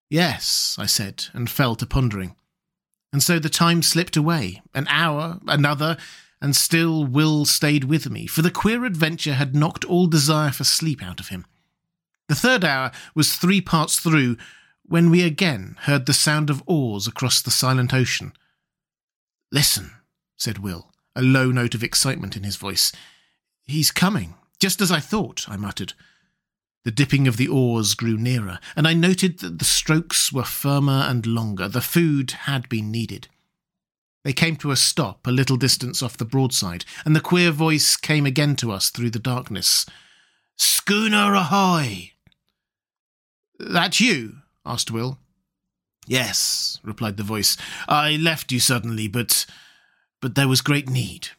Yes, 0.09 0.75
I 0.77 0.87
said, 0.87 1.25
and 1.33 1.49
fell 1.49 1.75
to 1.75 1.85
pondering. 1.85 2.35
And 3.13 3.21
so 3.21 3.39
the 3.39 3.49
time 3.49 3.81
slipped 3.81 4.15
away, 4.15 4.61
an 4.73 4.87
hour, 4.87 5.39
another, 5.47 5.97
and 6.41 6.55
still 6.55 7.05
Will 7.05 7.45
stayed 7.45 7.83
with 7.83 8.09
me, 8.09 8.25
for 8.25 8.41
the 8.41 8.51
queer 8.51 8.85
adventure 8.85 9.33
had 9.33 9.55
knocked 9.55 9.85
all 9.85 10.07
desire 10.07 10.51
for 10.51 10.63
sleep 10.63 11.03
out 11.03 11.19
of 11.19 11.27
him. 11.27 11.45
The 12.29 12.35
third 12.35 12.63
hour 12.63 12.91
was 13.13 13.35
three 13.35 13.61
parts 13.61 13.99
through 13.99 14.37
when 14.83 15.09
we 15.09 15.23
again 15.23 15.77
heard 15.81 16.05
the 16.05 16.13
sound 16.13 16.49
of 16.49 16.63
oars 16.65 17.07
across 17.07 17.41
the 17.41 17.51
silent 17.51 17.93
ocean. 17.93 18.33
Listen, 19.51 19.91
said 20.37 20.57
Will, 20.57 20.91
a 21.15 21.21
low 21.21 21.51
note 21.51 21.75
of 21.75 21.83
excitement 21.83 22.37
in 22.37 22.43
his 22.43 22.55
voice. 22.55 22.91
He's 23.65 23.91
coming, 23.91 24.35
just 24.59 24.81
as 24.81 24.91
I 24.91 24.99
thought, 24.99 25.45
I 25.47 25.57
muttered. 25.57 25.93
The 26.83 26.91
dipping 26.91 27.27
of 27.27 27.37
the 27.37 27.47
oars 27.47 27.93
grew 27.93 28.17
nearer, 28.17 28.59
and 28.75 28.87
I 28.87 28.93
noted 28.93 29.39
that 29.39 29.59
the 29.59 29.65
strokes 29.65 30.33
were 30.33 30.43
firmer 30.43 31.05
and 31.07 31.25
longer. 31.25 31.67
The 31.67 31.81
food 31.81 32.31
had 32.31 32.67
been 32.69 32.89
needed. 32.89 33.27
They 34.23 34.33
came 34.33 34.55
to 34.57 34.71
a 34.71 34.75
stop 34.75 35.25
a 35.27 35.31
little 35.31 35.57
distance 35.57 36.01
off 36.01 36.17
the 36.17 36.25
broadside, 36.25 36.85
and 37.05 37.15
the 37.15 37.21
queer 37.21 37.51
voice 37.51 37.95
came 37.97 38.25
again 38.25 38.55
to 38.57 38.71
us 38.71 38.89
through 38.89 39.11
the 39.11 39.19
darkness. 39.19 39.85
Schooner 40.57 41.33
ahoy! 41.33 42.11
That 43.59 43.99
you? 43.99 44.37
asked 44.65 44.91
Will. 44.91 45.19
Yes, 46.07 46.79
replied 46.83 47.17
the 47.17 47.23
voice. 47.23 47.57
I 47.87 48.15
left 48.15 48.51
you 48.51 48.59
suddenly, 48.59 49.07
but 49.07 49.45
but 50.19 50.35
there 50.35 50.47
was 50.47 50.61
great 50.61 50.89
need. 50.89 51.29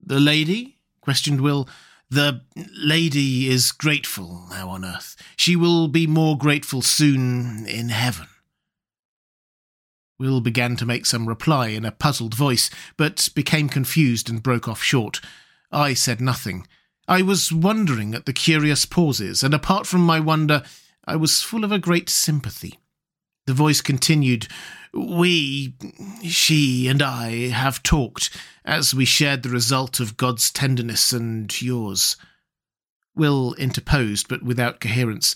The 0.00 0.20
lady? 0.20 0.78
questioned 1.00 1.40
Will. 1.40 1.68
The 2.12 2.42
lady 2.76 3.48
is 3.48 3.72
grateful 3.72 4.44
now 4.50 4.68
on 4.68 4.84
earth. 4.84 5.16
She 5.34 5.56
will 5.56 5.88
be 5.88 6.06
more 6.06 6.36
grateful 6.36 6.82
soon 6.82 7.64
in 7.66 7.88
heaven. 7.88 8.26
Will 10.18 10.42
began 10.42 10.76
to 10.76 10.84
make 10.84 11.06
some 11.06 11.26
reply 11.26 11.68
in 11.68 11.86
a 11.86 11.90
puzzled 11.90 12.34
voice, 12.34 12.68
but 12.98 13.30
became 13.34 13.70
confused 13.70 14.28
and 14.28 14.42
broke 14.42 14.68
off 14.68 14.82
short. 14.82 15.22
I 15.70 15.94
said 15.94 16.20
nothing. 16.20 16.66
I 17.08 17.22
was 17.22 17.50
wondering 17.50 18.14
at 18.14 18.26
the 18.26 18.34
curious 18.34 18.84
pauses, 18.84 19.42
and 19.42 19.54
apart 19.54 19.86
from 19.86 20.02
my 20.02 20.20
wonder, 20.20 20.64
I 21.06 21.16
was 21.16 21.42
full 21.42 21.64
of 21.64 21.72
a 21.72 21.78
great 21.78 22.10
sympathy. 22.10 22.78
The 23.46 23.54
voice 23.54 23.80
continued, 23.80 24.46
We, 24.94 25.74
she, 26.22 26.88
and 26.88 27.02
I 27.02 27.48
have 27.48 27.82
talked 27.82 28.30
as 28.64 28.94
we 28.94 29.04
shared 29.04 29.42
the 29.42 29.48
result 29.48 29.98
of 30.00 30.16
God's 30.16 30.50
tenderness 30.50 31.12
and 31.12 31.60
yours. 31.60 32.16
Will 33.14 33.54
interposed, 33.54 34.28
but 34.28 34.42
without 34.42 34.80
coherence. 34.80 35.34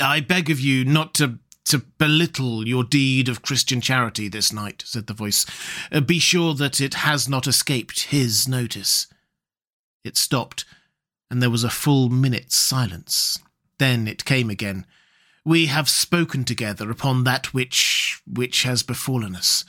I 0.00 0.20
beg 0.20 0.50
of 0.50 0.60
you 0.60 0.84
not 0.84 1.14
to 1.14 1.38
to 1.66 1.78
belittle 1.78 2.68
your 2.68 2.84
deed 2.84 3.28
of 3.28 3.40
Christian 3.40 3.80
charity 3.80 4.28
this 4.28 4.52
night, 4.52 4.82
said 4.84 5.06
the 5.06 5.14
voice. 5.14 5.46
Uh, 5.90 6.00
be 6.00 6.18
sure 6.18 6.52
that 6.54 6.80
it 6.80 6.94
has 6.94 7.26
not 7.26 7.46
escaped 7.46 8.10
his 8.10 8.46
notice. 8.46 9.06
It 10.04 10.18
stopped, 10.18 10.66
and 11.30 11.40
there 11.40 11.50
was 11.50 11.64
a 11.64 11.70
full 11.70 12.10
minute's 12.10 12.56
silence. 12.56 13.38
Then 13.78 14.06
it 14.06 14.26
came 14.26 14.50
again. 14.50 14.84
We 15.44 15.66
have 15.66 15.90
spoken 15.90 16.44
together 16.44 16.90
upon 16.90 17.24
that 17.24 17.52
which 17.52 18.22
which 18.26 18.62
has 18.62 18.82
befallen 18.82 19.36
us. 19.36 19.64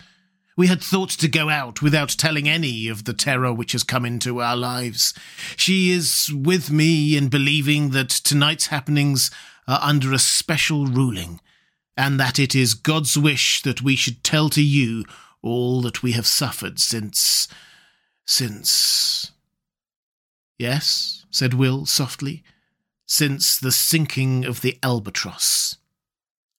We 0.58 0.67
had 0.67 0.82
thought 0.82 1.10
to 1.10 1.27
go 1.27 1.50
out 1.50 1.82
without 1.82 2.10
telling 2.10 2.48
any 2.48 2.88
of 2.88 3.03
the 3.03 3.13
terror 3.13 3.51
which 3.51 3.74
has 3.74 3.84
come 3.84 4.05
into 4.05 4.41
our 4.41 4.55
lives. 4.55 5.13
She 5.58 5.91
is 5.91 6.32
with 6.34 6.72
me 6.72 7.17
in 7.17 7.27
believing 7.27 7.89
that 7.89 8.10
tonight's 8.10 8.67
happenings 8.67 9.32
are 9.67 9.79
under 9.82 10.13
a 10.13 10.20
special 10.20 10.86
ruling, 10.86 11.41
and 11.98 12.17
that 12.22 12.39
it 12.39 12.55
is 12.55 12.74
God's 12.74 13.17
wish 13.17 13.62
that 13.63 13.82
we 13.82 13.98
should 13.98 14.24
tell 14.24 14.50
to 14.51 14.63
you 14.63 15.03
all 15.41 15.82
that 15.82 16.01
we 16.01 16.13
have 16.13 16.27
suffered 16.27 16.79
since. 16.79 17.50
since. 18.25 19.32
Yes, 20.58 21.25
said 21.29 21.53
Will 21.53 21.86
softly, 21.86 22.44
since 23.06 23.58
the 23.58 23.72
sinking 23.72 24.46
of 24.46 24.62
the 24.62 24.78
Albatross. 24.82 25.78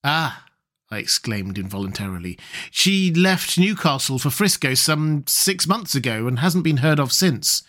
Ah, 0.05 0.45
I 0.91 0.99
exclaimed 0.99 1.59
involuntarily. 1.59 2.39
She 2.71 3.13
left 3.13 3.59
Newcastle 3.59 4.19
for 4.19 4.31
Frisco 4.31 4.75
some 4.75 5.25
six 5.27 5.67
months 5.67 5.95
ago 5.95 6.27
and 6.29 6.39
hasn't 6.39 6.65
been 6.65 6.79
heard 6.79 7.01
of 7.01 7.13
since. 7.13 7.63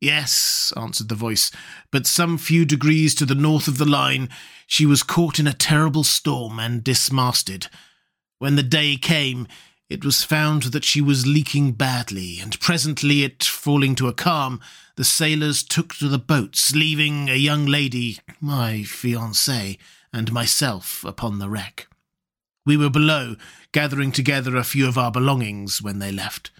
Yes, 0.00 0.72
answered 0.76 1.08
the 1.08 1.14
voice, 1.14 1.50
but 1.90 2.06
some 2.06 2.36
few 2.36 2.64
degrees 2.64 3.14
to 3.14 3.24
the 3.24 3.36
north 3.36 3.68
of 3.68 3.78
the 3.78 3.88
line, 3.88 4.28
she 4.66 4.84
was 4.84 5.04
caught 5.04 5.38
in 5.38 5.46
a 5.46 5.52
terrible 5.52 6.02
storm 6.02 6.58
and 6.58 6.82
dismasted. 6.82 7.68
When 8.38 8.56
the 8.56 8.64
day 8.64 8.96
came, 8.96 9.46
it 9.92 10.06
was 10.06 10.24
found 10.24 10.62
that 10.64 10.84
she 10.84 11.02
was 11.02 11.26
leaking 11.26 11.72
badly, 11.72 12.38
and 12.40 12.58
presently 12.60 13.24
it 13.24 13.44
falling 13.44 13.94
to 13.94 14.08
a 14.08 14.14
calm, 14.14 14.58
the 14.96 15.04
sailors 15.04 15.62
took 15.62 15.94
to 15.94 16.08
the 16.08 16.18
boats, 16.18 16.74
leaving 16.74 17.28
a 17.28 17.34
young 17.34 17.66
lady, 17.66 18.18
my 18.40 18.84
fiancée, 18.86 19.76
and 20.10 20.32
myself 20.32 21.04
upon 21.04 21.38
the 21.38 21.48
wreck. 21.50 21.88
We 22.64 22.78
were 22.78 22.88
below, 22.88 23.36
gathering 23.72 24.12
together 24.12 24.56
a 24.56 24.64
few 24.64 24.88
of 24.88 24.96
our 24.96 25.10
belongings 25.10 25.82
when 25.82 25.98
they 25.98 26.10
left. 26.10 26.50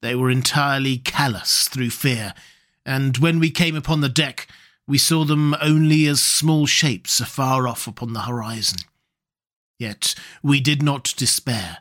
They 0.00 0.16
were 0.16 0.30
entirely 0.30 0.98
callous 0.98 1.68
through 1.68 1.90
fear, 1.90 2.34
and 2.84 3.16
when 3.18 3.38
we 3.38 3.50
came 3.50 3.76
upon 3.76 4.00
the 4.00 4.08
deck, 4.08 4.48
we 4.88 4.98
saw 4.98 5.24
them 5.24 5.54
only 5.60 6.08
as 6.08 6.20
small 6.20 6.66
shapes 6.66 7.20
afar 7.20 7.68
off 7.68 7.86
upon 7.86 8.12
the 8.12 8.22
horizon. 8.22 8.78
Yet 9.78 10.16
we 10.42 10.60
did 10.60 10.82
not 10.82 11.14
despair, 11.16 11.78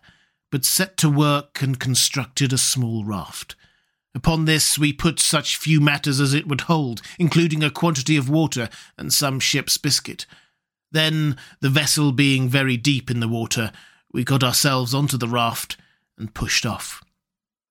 but 0.52 0.66
set 0.66 0.98
to 0.98 1.10
work 1.10 1.62
and 1.62 1.80
constructed 1.80 2.54
a 2.54 2.58
small 2.58 3.04
raft. 3.04 3.56
Upon 4.14 4.46
this 4.46 4.78
we 4.78 4.92
put 4.92 5.20
such 5.20 5.56
few 5.56 5.80
matters 5.80 6.20
as 6.20 6.34
it 6.34 6.48
would 6.48 6.62
hold, 6.62 7.02
including 7.18 7.64
a 7.64 7.70
quantity 7.72 8.18
of 8.18 8.30
water 8.30 8.70
and 8.98 9.14
some 9.14 9.40
ship's 9.40 9.78
biscuit. 9.78 10.26
Then, 10.92 11.38
the 11.62 11.70
vessel 11.70 12.12
being 12.12 12.50
very 12.50 12.76
deep 12.76 13.10
in 13.10 13.22
the 13.22 13.30
water, 13.30 13.72
we 14.12 14.26
got 14.26 14.44
ourselves 14.44 14.94
onto 14.94 15.18
the 15.18 15.28
raft 15.28 15.78
and 16.18 16.34
pushed 16.34 16.66
off. 16.66 17.02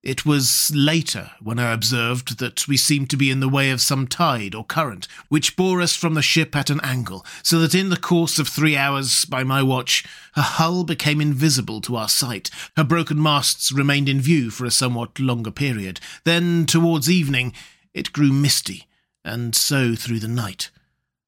It 0.02 0.24
was 0.24 0.72
later 0.74 1.32
when 1.42 1.58
I 1.58 1.72
observed 1.72 2.38
that 2.38 2.66
we 2.66 2.78
seemed 2.78 3.10
to 3.10 3.18
be 3.18 3.30
in 3.30 3.40
the 3.40 3.50
way 3.50 3.70
of 3.70 3.82
some 3.82 4.06
tide 4.06 4.54
or 4.54 4.64
current, 4.64 5.06
which 5.28 5.56
bore 5.56 5.82
us 5.82 5.94
from 5.94 6.14
the 6.14 6.22
ship 6.22 6.56
at 6.56 6.70
an 6.70 6.80
angle, 6.82 7.24
so 7.42 7.58
that 7.58 7.74
in 7.74 7.90
the 7.90 7.98
course 7.98 8.38
of 8.38 8.48
three 8.48 8.78
hours 8.78 9.26
by 9.26 9.44
my 9.44 9.62
watch, 9.62 10.06
her 10.34 10.42
hull 10.42 10.84
became 10.84 11.20
invisible 11.20 11.82
to 11.82 11.96
our 11.96 12.08
sight. 12.08 12.50
Her 12.78 12.84
broken 12.84 13.22
masts 13.22 13.70
remained 13.70 14.08
in 14.08 14.22
view 14.22 14.50
for 14.50 14.64
a 14.64 14.70
somewhat 14.70 15.20
longer 15.20 15.50
period. 15.50 16.00
Then, 16.24 16.64
towards 16.64 17.10
evening, 17.10 17.52
it 17.92 18.12
grew 18.12 18.32
misty, 18.32 18.86
and 19.22 19.54
so 19.54 19.94
through 19.94 20.20
the 20.20 20.28
night. 20.28 20.70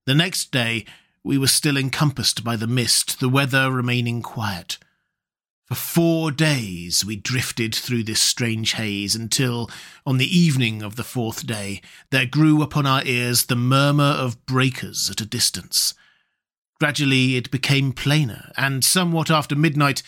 The 0.07 0.14
next 0.14 0.50
day, 0.50 0.87
we 1.23 1.37
were 1.37 1.47
still 1.47 1.76
encompassed 1.76 2.43
by 2.43 2.57
the 2.57 2.67
mist, 2.67 3.21
the 3.21 3.29
weather 3.29 3.71
remaining 3.71 4.23
quiet. 4.23 4.79
For 5.66 5.75
four 5.75 6.31
days 6.31 7.04
we 7.04 7.16
drifted 7.16 7.75
through 7.75 8.04
this 8.04 8.21
strange 8.21 8.73
haze 8.73 9.14
until, 9.14 9.71
on 10.04 10.19
the 10.19 10.38
evening 10.38 10.83
of 10.83 10.97
the 10.97 11.04
fourth 11.04 11.47
day, 11.47 11.81
there 12.11 12.26
grew 12.26 12.62
upon 12.62 12.85
our 12.85 13.02
ears 13.04 13.47
the 13.47 13.57
murmur 13.57 14.02
of 14.02 14.45
breakers 14.45 15.09
at 15.09 15.21
a 15.21 15.26
distance. 15.26 15.95
Gradually 16.81 17.37
it 17.37 17.50
became 17.50 17.92
plainer, 17.92 18.50
and 18.57 18.85
somewhat 18.85 19.31
after 19.31 19.54
midnight 19.54 20.02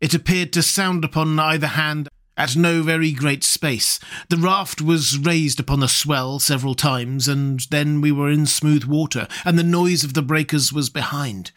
it 0.00 0.14
appeared 0.14 0.52
to 0.52 0.62
sound 0.62 1.04
upon 1.04 1.38
either 1.38 1.66
hand 1.66 2.08
at 2.36 2.56
no 2.56 2.82
very 2.82 3.12
great 3.12 3.44
space. 3.44 4.00
The 4.30 4.38
raft 4.38 4.80
was 4.80 5.18
raised 5.18 5.60
upon 5.60 5.80
the 5.80 5.88
swell 5.88 6.38
several 6.38 6.74
times, 6.74 7.28
and 7.28 7.60
then 7.70 8.00
we 8.00 8.12
were 8.12 8.30
in 8.30 8.46
smooth 8.46 8.84
water, 8.84 9.28
and 9.44 9.58
the 9.58 9.62
noise 9.62 10.04
of 10.04 10.14
the 10.14 10.22
breakers 10.22 10.72
was 10.72 10.88
behind. 10.88 11.50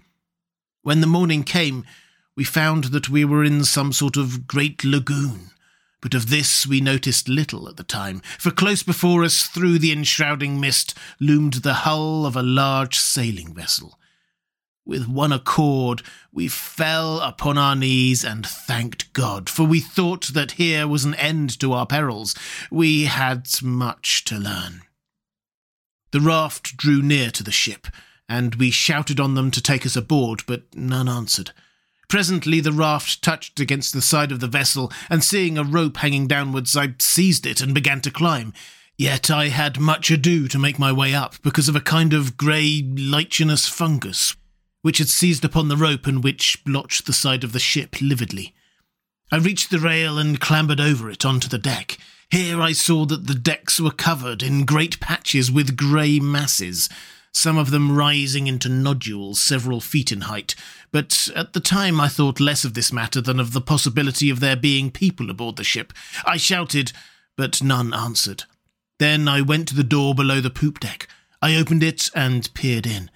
When 0.81 0.99
the 0.99 1.07
morning 1.07 1.43
came, 1.43 1.85
we 2.35 2.43
found 2.43 2.85
that 2.85 3.09
we 3.09 3.25
were 3.25 3.43
in 3.43 3.63
some 3.63 3.93
sort 3.93 4.17
of 4.17 4.47
great 4.47 4.83
lagoon. 4.83 5.51
But 6.01 6.13
of 6.13 6.29
this 6.29 6.67
we 6.67 6.81
noticed 6.81 7.29
little 7.29 7.69
at 7.69 7.77
the 7.77 7.83
time, 7.83 8.21
for 8.37 8.51
close 8.51 8.83
before 8.83 9.23
us, 9.23 9.43
through 9.43 9.79
the 9.79 9.93
enshrouding 9.93 10.59
mist, 10.59 10.93
loomed 11.19 11.53
the 11.53 11.73
hull 11.73 12.25
of 12.25 12.35
a 12.35 12.43
large 12.43 12.97
sailing 12.97 13.53
vessel. 13.53 13.97
With 14.85 15.07
one 15.07 15.31
accord, 15.31 16.01
we 16.29 16.49
fell 16.49 17.21
upon 17.21 17.57
our 17.57 17.75
knees 17.75 18.25
and 18.25 18.45
thanked 18.45 19.13
God, 19.13 19.49
for 19.49 19.63
we 19.63 19.79
thought 19.79 20.33
that 20.33 20.53
here 20.53 20.89
was 20.89 21.05
an 21.05 21.13
end 21.15 21.57
to 21.61 21.71
our 21.71 21.85
perils. 21.85 22.35
We 22.69 23.05
had 23.05 23.47
much 23.63 24.25
to 24.25 24.37
learn. 24.37 24.81
The 26.11 26.19
raft 26.19 26.75
drew 26.75 27.01
near 27.01 27.31
to 27.31 27.43
the 27.43 27.51
ship, 27.51 27.87
and 28.27 28.55
we 28.55 28.71
shouted 28.71 29.21
on 29.21 29.35
them 29.35 29.51
to 29.51 29.61
take 29.61 29.85
us 29.85 29.95
aboard, 29.95 30.43
but 30.45 30.63
none 30.75 31.07
answered. 31.07 31.51
Presently 32.07 32.59
the 32.59 32.71
raft 32.71 33.21
touched 33.21 33.59
against 33.59 33.93
the 33.93 34.01
side 34.01 34.31
of 34.31 34.39
the 34.39 34.47
vessel, 34.47 34.91
and 35.09 35.23
seeing 35.23 35.57
a 35.57 35.63
rope 35.63 35.97
hanging 35.97 36.27
downwards, 36.27 36.75
I 36.77 36.93
seized 36.99 37.45
it 37.45 37.61
and 37.61 37.73
began 37.73 38.01
to 38.01 38.11
climb. 38.11 38.53
Yet 38.97 39.31
I 39.31 39.47
had 39.47 39.79
much 39.79 40.11
ado 40.11 40.47
to 40.47 40.59
make 40.59 40.77
my 40.77 40.91
way 40.91 41.15
up, 41.15 41.41
because 41.41 41.67
of 41.67 41.75
a 41.75 41.81
kind 41.81 42.13
of 42.13 42.37
grey, 42.37 42.83
lichenous 42.83 43.67
fungus, 43.67 44.35
which 44.83 44.99
had 44.99 45.09
seized 45.09 45.43
upon 45.43 45.67
the 45.67 45.77
rope 45.77 46.05
and 46.05 46.23
which 46.23 46.63
blotched 46.63 47.05
the 47.05 47.13
side 47.13 47.43
of 47.43 47.53
the 47.53 47.59
ship 47.59 48.01
lividly. 48.01 48.53
I 49.31 49.37
reached 49.37 49.71
the 49.71 49.79
rail 49.79 50.19
and 50.19 50.39
clambered 50.39 50.79
over 50.79 51.09
it 51.09 51.25
onto 51.25 51.47
the 51.47 51.57
deck. 51.57 51.97
Here 52.29 52.61
I 52.61 52.73
saw 52.73 53.05
that 53.05 53.25
the 53.25 53.33
decks 53.35 53.79
were 53.79 53.91
covered 53.91 54.43
in 54.43 54.65
great 54.65 54.99
patches 54.99 55.51
with 55.51 55.77
grey 55.77 56.19
masses, 56.19 56.89
some 57.33 57.57
of 57.57 57.71
them 57.71 57.97
rising 57.97 58.47
into 58.47 58.69
nodules 58.69 59.39
several 59.39 59.81
feet 59.81 60.11
in 60.11 60.21
height, 60.21 60.55
but 60.91 61.29
at 61.35 61.53
the 61.53 61.59
time 61.59 61.99
I 61.99 62.07
thought 62.07 62.39
less 62.39 62.63
of 62.63 62.75
this 62.75 62.93
matter 62.93 63.19
than 63.21 63.39
of 63.39 63.53
the 63.53 63.61
possibility 63.61 64.29
of 64.29 64.39
there 64.39 64.55
being 64.55 64.91
people 64.91 65.29
aboard 65.29 65.55
the 65.55 65.63
ship. 65.63 65.91
I 66.25 66.37
shouted, 66.37 66.91
but 67.35 67.63
none 67.63 67.93
answered. 67.93 68.43
Then 68.99 69.27
I 69.27 69.41
went 69.41 69.67
to 69.69 69.75
the 69.75 69.83
door 69.83 70.13
below 70.13 70.39
the 70.39 70.49
poop 70.49 70.79
deck. 70.79 71.07
I 71.41 71.55
opened 71.55 71.83
it 71.83 72.09
and 72.15 72.53
peered 72.53 72.85
in. 72.85 73.09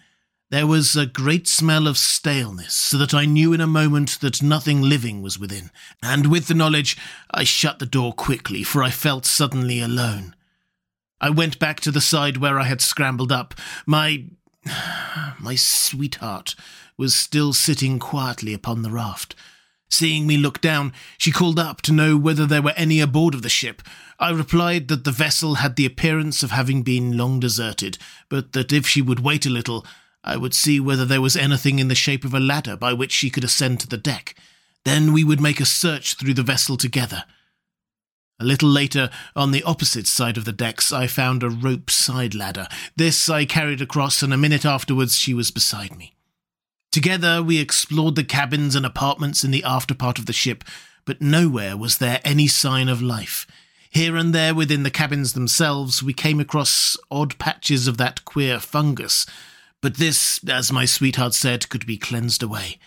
There 0.49 0.67
was 0.67 0.95
a 0.95 1.05
great 1.05 1.45
smell 1.47 1.87
of 1.87 1.97
staleness, 1.97 2.73
so 2.73 2.97
that 2.97 3.13
I 3.13 3.25
knew 3.25 3.51
in 3.51 3.59
a 3.59 3.67
moment 3.67 4.19
that 4.21 4.41
nothing 4.41 4.81
living 4.81 5.21
was 5.21 5.37
within, 5.37 5.71
and 6.01 6.31
with 6.31 6.47
the 6.47 6.53
knowledge 6.53 6.97
I 7.29 7.43
shut 7.43 7.79
the 7.79 7.85
door 7.85 8.13
quickly, 8.13 8.63
for 8.63 8.81
I 8.81 8.89
felt 8.89 9.25
suddenly 9.25 9.81
alone. 9.81 10.33
I 11.19 11.29
went 11.29 11.59
back 11.59 11.79
to 11.81 11.91
the 11.91 12.01
side 12.01 12.37
where 12.37 12.59
I 12.59 12.63
had 12.63 12.81
scrambled 12.81 13.31
up. 13.31 13.55
My. 13.85 14.25
my 15.39 15.55
sweetheart 15.55 16.55
was 16.97 17.15
still 17.15 17.53
sitting 17.53 17.99
quietly 17.99 18.53
upon 18.53 18.81
the 18.81 18.91
raft. 18.91 19.35
Seeing 19.89 20.27
me 20.27 20.35
look 20.35 20.59
down, 20.59 20.91
she 21.17 21.31
called 21.31 21.59
up 21.59 21.81
to 21.83 21.93
know 21.93 22.17
whether 22.17 22.45
there 22.45 22.61
were 22.61 22.73
any 22.75 22.99
aboard 22.99 23.33
of 23.33 23.41
the 23.41 23.49
ship. 23.49 23.81
I 24.19 24.31
replied 24.31 24.89
that 24.89 25.05
the 25.05 25.11
vessel 25.11 25.55
had 25.55 25.75
the 25.75 25.85
appearance 25.85 26.43
of 26.43 26.51
having 26.51 26.83
been 26.83 27.17
long 27.17 27.39
deserted, 27.39 27.97
but 28.27 28.51
that 28.53 28.73
if 28.73 28.85
she 28.85 29.01
would 29.01 29.21
wait 29.21 29.45
a 29.45 29.49
little, 29.49 29.85
I 30.23 30.35
would 30.35 30.53
see 30.53 30.79
whether 30.79 31.05
there 31.05 31.21
was 31.21 31.37
anything 31.37 31.79
in 31.79 31.87
the 31.87 31.95
shape 31.95 32.25
of 32.25 32.33
a 32.33 32.39
ladder 32.39 32.75
by 32.75 32.91
which 32.91 33.13
she 33.13 33.29
could 33.29 33.45
ascend 33.45 33.79
to 33.81 33.87
the 33.87 33.97
deck. 33.97 34.35
Then 34.83 35.13
we 35.13 35.23
would 35.23 35.39
make 35.39 35.61
a 35.61 35.65
search 35.65 36.15
through 36.15 36.33
the 36.33 36.43
vessel 36.43 36.75
together. 36.75 37.23
A 38.39 38.45
little 38.45 38.69
later, 38.69 39.09
on 39.35 39.51
the 39.51 39.63
opposite 39.63 40.05
side 40.05 40.37
of 40.37 40.45
the 40.45 40.51
decks, 40.51 40.91
I 40.91 41.07
found 41.07 41.41
a 41.41 41.49
rope 41.49 41.89
side 41.89 42.35
ladder. 42.35 42.67
This 42.95 43.29
I 43.29 43.45
carried 43.45 43.81
across, 43.81 44.21
and 44.21 44.31
a 44.31 44.37
minute 44.37 44.63
afterwards 44.63 45.17
she 45.17 45.33
was 45.33 45.49
beside 45.49 45.97
me. 45.97 46.13
Together 46.91 47.41
we 47.41 47.59
explored 47.59 48.15
the 48.15 48.23
cabins 48.23 48.75
and 48.75 48.85
apartments 48.85 49.43
in 49.43 49.51
the 49.51 49.63
after 49.63 49.95
part 49.95 50.19
of 50.19 50.27
the 50.27 50.33
ship, 50.33 50.63
but 51.03 51.21
nowhere 51.21 51.75
was 51.75 51.97
there 51.97 52.21
any 52.23 52.47
sign 52.47 52.89
of 52.89 53.01
life. 53.01 53.47
Here 53.89 54.15
and 54.15 54.35
there 54.35 54.53
within 54.53 54.83
the 54.83 54.91
cabins 54.91 55.33
themselves 55.33 56.03
we 56.03 56.13
came 56.13 56.39
across 56.39 56.95
odd 57.09 57.37
patches 57.39 57.87
of 57.87 57.97
that 57.97 58.23
queer 58.25 58.59
fungus, 58.59 59.25
but 59.81 59.95
this, 59.95 60.39
as 60.47 60.71
my 60.71 60.85
sweetheart 60.85 61.33
said, 61.33 61.69
could 61.69 61.85
be 61.85 61.97
cleansed 61.97 62.43
away. 62.43 62.77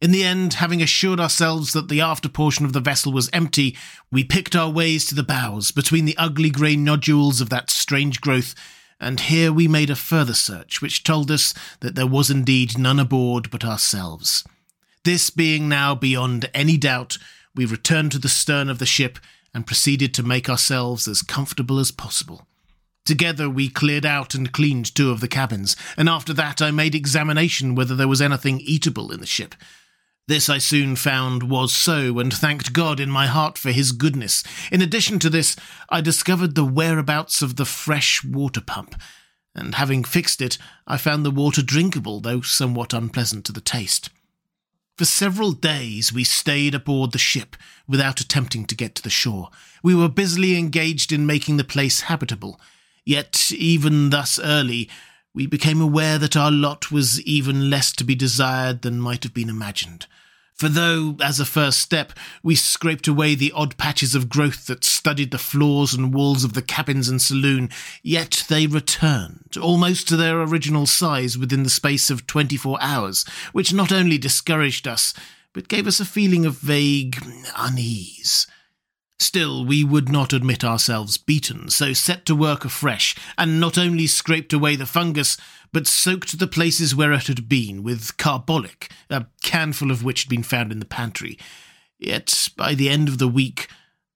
In 0.00 0.10
the 0.10 0.24
end, 0.24 0.54
having 0.54 0.82
assured 0.82 1.20
ourselves 1.20 1.72
that 1.72 1.88
the 1.88 2.02
after 2.02 2.28
portion 2.28 2.66
of 2.66 2.74
the 2.74 2.80
vessel 2.80 3.12
was 3.12 3.30
empty, 3.32 3.76
we 4.12 4.24
picked 4.24 4.54
our 4.54 4.70
ways 4.70 5.06
to 5.06 5.14
the 5.14 5.22
bows, 5.22 5.70
between 5.70 6.04
the 6.04 6.16
ugly 6.18 6.50
grey 6.50 6.76
nodules 6.76 7.40
of 7.40 7.48
that 7.48 7.70
strange 7.70 8.20
growth, 8.20 8.54
and 9.00 9.20
here 9.20 9.52
we 9.52 9.66
made 9.66 9.88
a 9.88 9.96
further 9.96 10.34
search, 10.34 10.82
which 10.82 11.02
told 11.02 11.30
us 11.30 11.54
that 11.80 11.94
there 11.94 12.06
was 12.06 12.30
indeed 12.30 12.78
none 12.78 12.98
aboard 12.98 13.50
but 13.50 13.64
ourselves. 13.64 14.44
This 15.04 15.30
being 15.30 15.68
now 15.68 15.94
beyond 15.94 16.50
any 16.52 16.76
doubt, 16.76 17.16
we 17.54 17.64
returned 17.64 18.12
to 18.12 18.18
the 18.18 18.28
stern 18.28 18.68
of 18.68 18.78
the 18.78 18.86
ship 18.86 19.18
and 19.54 19.66
proceeded 19.66 20.12
to 20.14 20.22
make 20.22 20.50
ourselves 20.50 21.08
as 21.08 21.22
comfortable 21.22 21.78
as 21.78 21.90
possible. 21.90 22.46
Together 23.06 23.48
we 23.48 23.68
cleared 23.68 24.04
out 24.04 24.34
and 24.34 24.52
cleaned 24.52 24.94
two 24.94 25.10
of 25.10 25.20
the 25.20 25.28
cabins, 25.28 25.74
and 25.96 26.08
after 26.08 26.34
that 26.34 26.60
I 26.60 26.70
made 26.70 26.94
examination 26.94 27.74
whether 27.74 27.94
there 27.96 28.08
was 28.08 28.20
anything 28.20 28.60
eatable 28.60 29.10
in 29.10 29.20
the 29.20 29.26
ship. 29.26 29.54
This 30.28 30.48
I 30.48 30.58
soon 30.58 30.96
found 30.96 31.44
was 31.44 31.72
so, 31.72 32.18
and 32.18 32.32
thanked 32.32 32.72
God 32.72 32.98
in 32.98 33.08
my 33.08 33.28
heart 33.28 33.56
for 33.56 33.70
his 33.70 33.92
goodness. 33.92 34.42
In 34.72 34.82
addition 34.82 35.20
to 35.20 35.30
this, 35.30 35.54
I 35.88 36.00
discovered 36.00 36.56
the 36.56 36.64
whereabouts 36.64 37.42
of 37.42 37.54
the 37.54 37.64
fresh 37.64 38.24
water 38.24 38.60
pump, 38.60 39.00
and 39.54 39.76
having 39.76 40.02
fixed 40.02 40.42
it, 40.42 40.58
I 40.84 40.96
found 40.96 41.24
the 41.24 41.30
water 41.30 41.62
drinkable, 41.62 42.18
though 42.18 42.40
somewhat 42.40 42.92
unpleasant 42.92 43.44
to 43.44 43.52
the 43.52 43.60
taste. 43.60 44.10
For 44.96 45.04
several 45.04 45.52
days 45.52 46.12
we 46.12 46.24
stayed 46.24 46.74
aboard 46.74 47.12
the 47.12 47.18
ship 47.18 47.54
without 47.86 48.20
attempting 48.20 48.64
to 48.66 48.74
get 48.74 48.96
to 48.96 49.02
the 49.02 49.10
shore. 49.10 49.50
We 49.80 49.94
were 49.94 50.08
busily 50.08 50.58
engaged 50.58 51.12
in 51.12 51.24
making 51.24 51.56
the 51.56 51.64
place 51.64 52.00
habitable. 52.00 52.60
Yet, 53.04 53.52
even 53.52 54.10
thus 54.10 54.40
early, 54.40 54.88
we 55.36 55.46
became 55.46 55.82
aware 55.82 56.18
that 56.18 56.34
our 56.34 56.50
lot 56.50 56.90
was 56.90 57.20
even 57.20 57.68
less 57.68 57.92
to 57.92 58.04
be 58.04 58.14
desired 58.14 58.80
than 58.80 58.98
might 58.98 59.22
have 59.22 59.34
been 59.34 59.50
imagined. 59.50 60.06
For 60.54 60.70
though, 60.70 61.18
as 61.22 61.38
a 61.38 61.44
first 61.44 61.80
step, 61.80 62.14
we 62.42 62.54
scraped 62.54 63.06
away 63.06 63.34
the 63.34 63.52
odd 63.52 63.76
patches 63.76 64.14
of 64.14 64.30
growth 64.30 64.66
that 64.66 64.82
studded 64.82 65.32
the 65.32 65.38
floors 65.38 65.92
and 65.92 66.14
walls 66.14 66.42
of 66.42 66.54
the 66.54 66.62
cabins 66.62 67.10
and 67.10 67.20
saloon, 67.20 67.68
yet 68.02 68.44
they 68.48 68.66
returned, 68.66 69.58
almost 69.60 70.08
to 70.08 70.16
their 70.16 70.40
original 70.40 70.86
size 70.86 71.36
within 71.36 71.64
the 71.64 71.68
space 71.68 72.08
of 72.08 72.26
twenty 72.26 72.56
four 72.56 72.78
hours, 72.80 73.26
which 73.52 73.74
not 73.74 73.92
only 73.92 74.16
discouraged 74.16 74.88
us, 74.88 75.12
but 75.52 75.68
gave 75.68 75.86
us 75.86 76.00
a 76.00 76.06
feeling 76.06 76.46
of 76.46 76.56
vague 76.56 77.22
unease. 77.54 78.46
Still, 79.18 79.64
we 79.64 79.82
would 79.82 80.10
not 80.10 80.32
admit 80.32 80.62
ourselves 80.62 81.16
beaten, 81.16 81.70
so 81.70 81.92
set 81.92 82.26
to 82.26 82.34
work 82.34 82.64
afresh, 82.64 83.14
and 83.38 83.58
not 83.58 83.78
only 83.78 84.06
scraped 84.06 84.52
away 84.52 84.76
the 84.76 84.86
fungus, 84.86 85.36
but 85.72 85.86
soaked 85.86 86.38
the 86.38 86.46
places 86.46 86.94
where 86.94 87.12
it 87.12 87.26
had 87.26 87.48
been 87.48 87.82
with 87.82 88.16
carbolic, 88.18 88.90
a 89.08 89.26
canful 89.42 89.90
of 89.90 90.04
which 90.04 90.24
had 90.24 90.30
been 90.30 90.42
found 90.42 90.70
in 90.70 90.80
the 90.80 90.84
pantry. 90.84 91.38
Yet, 91.98 92.48
by 92.56 92.74
the 92.74 92.90
end 92.90 93.08
of 93.08 93.18
the 93.18 93.28
week, 93.28 93.68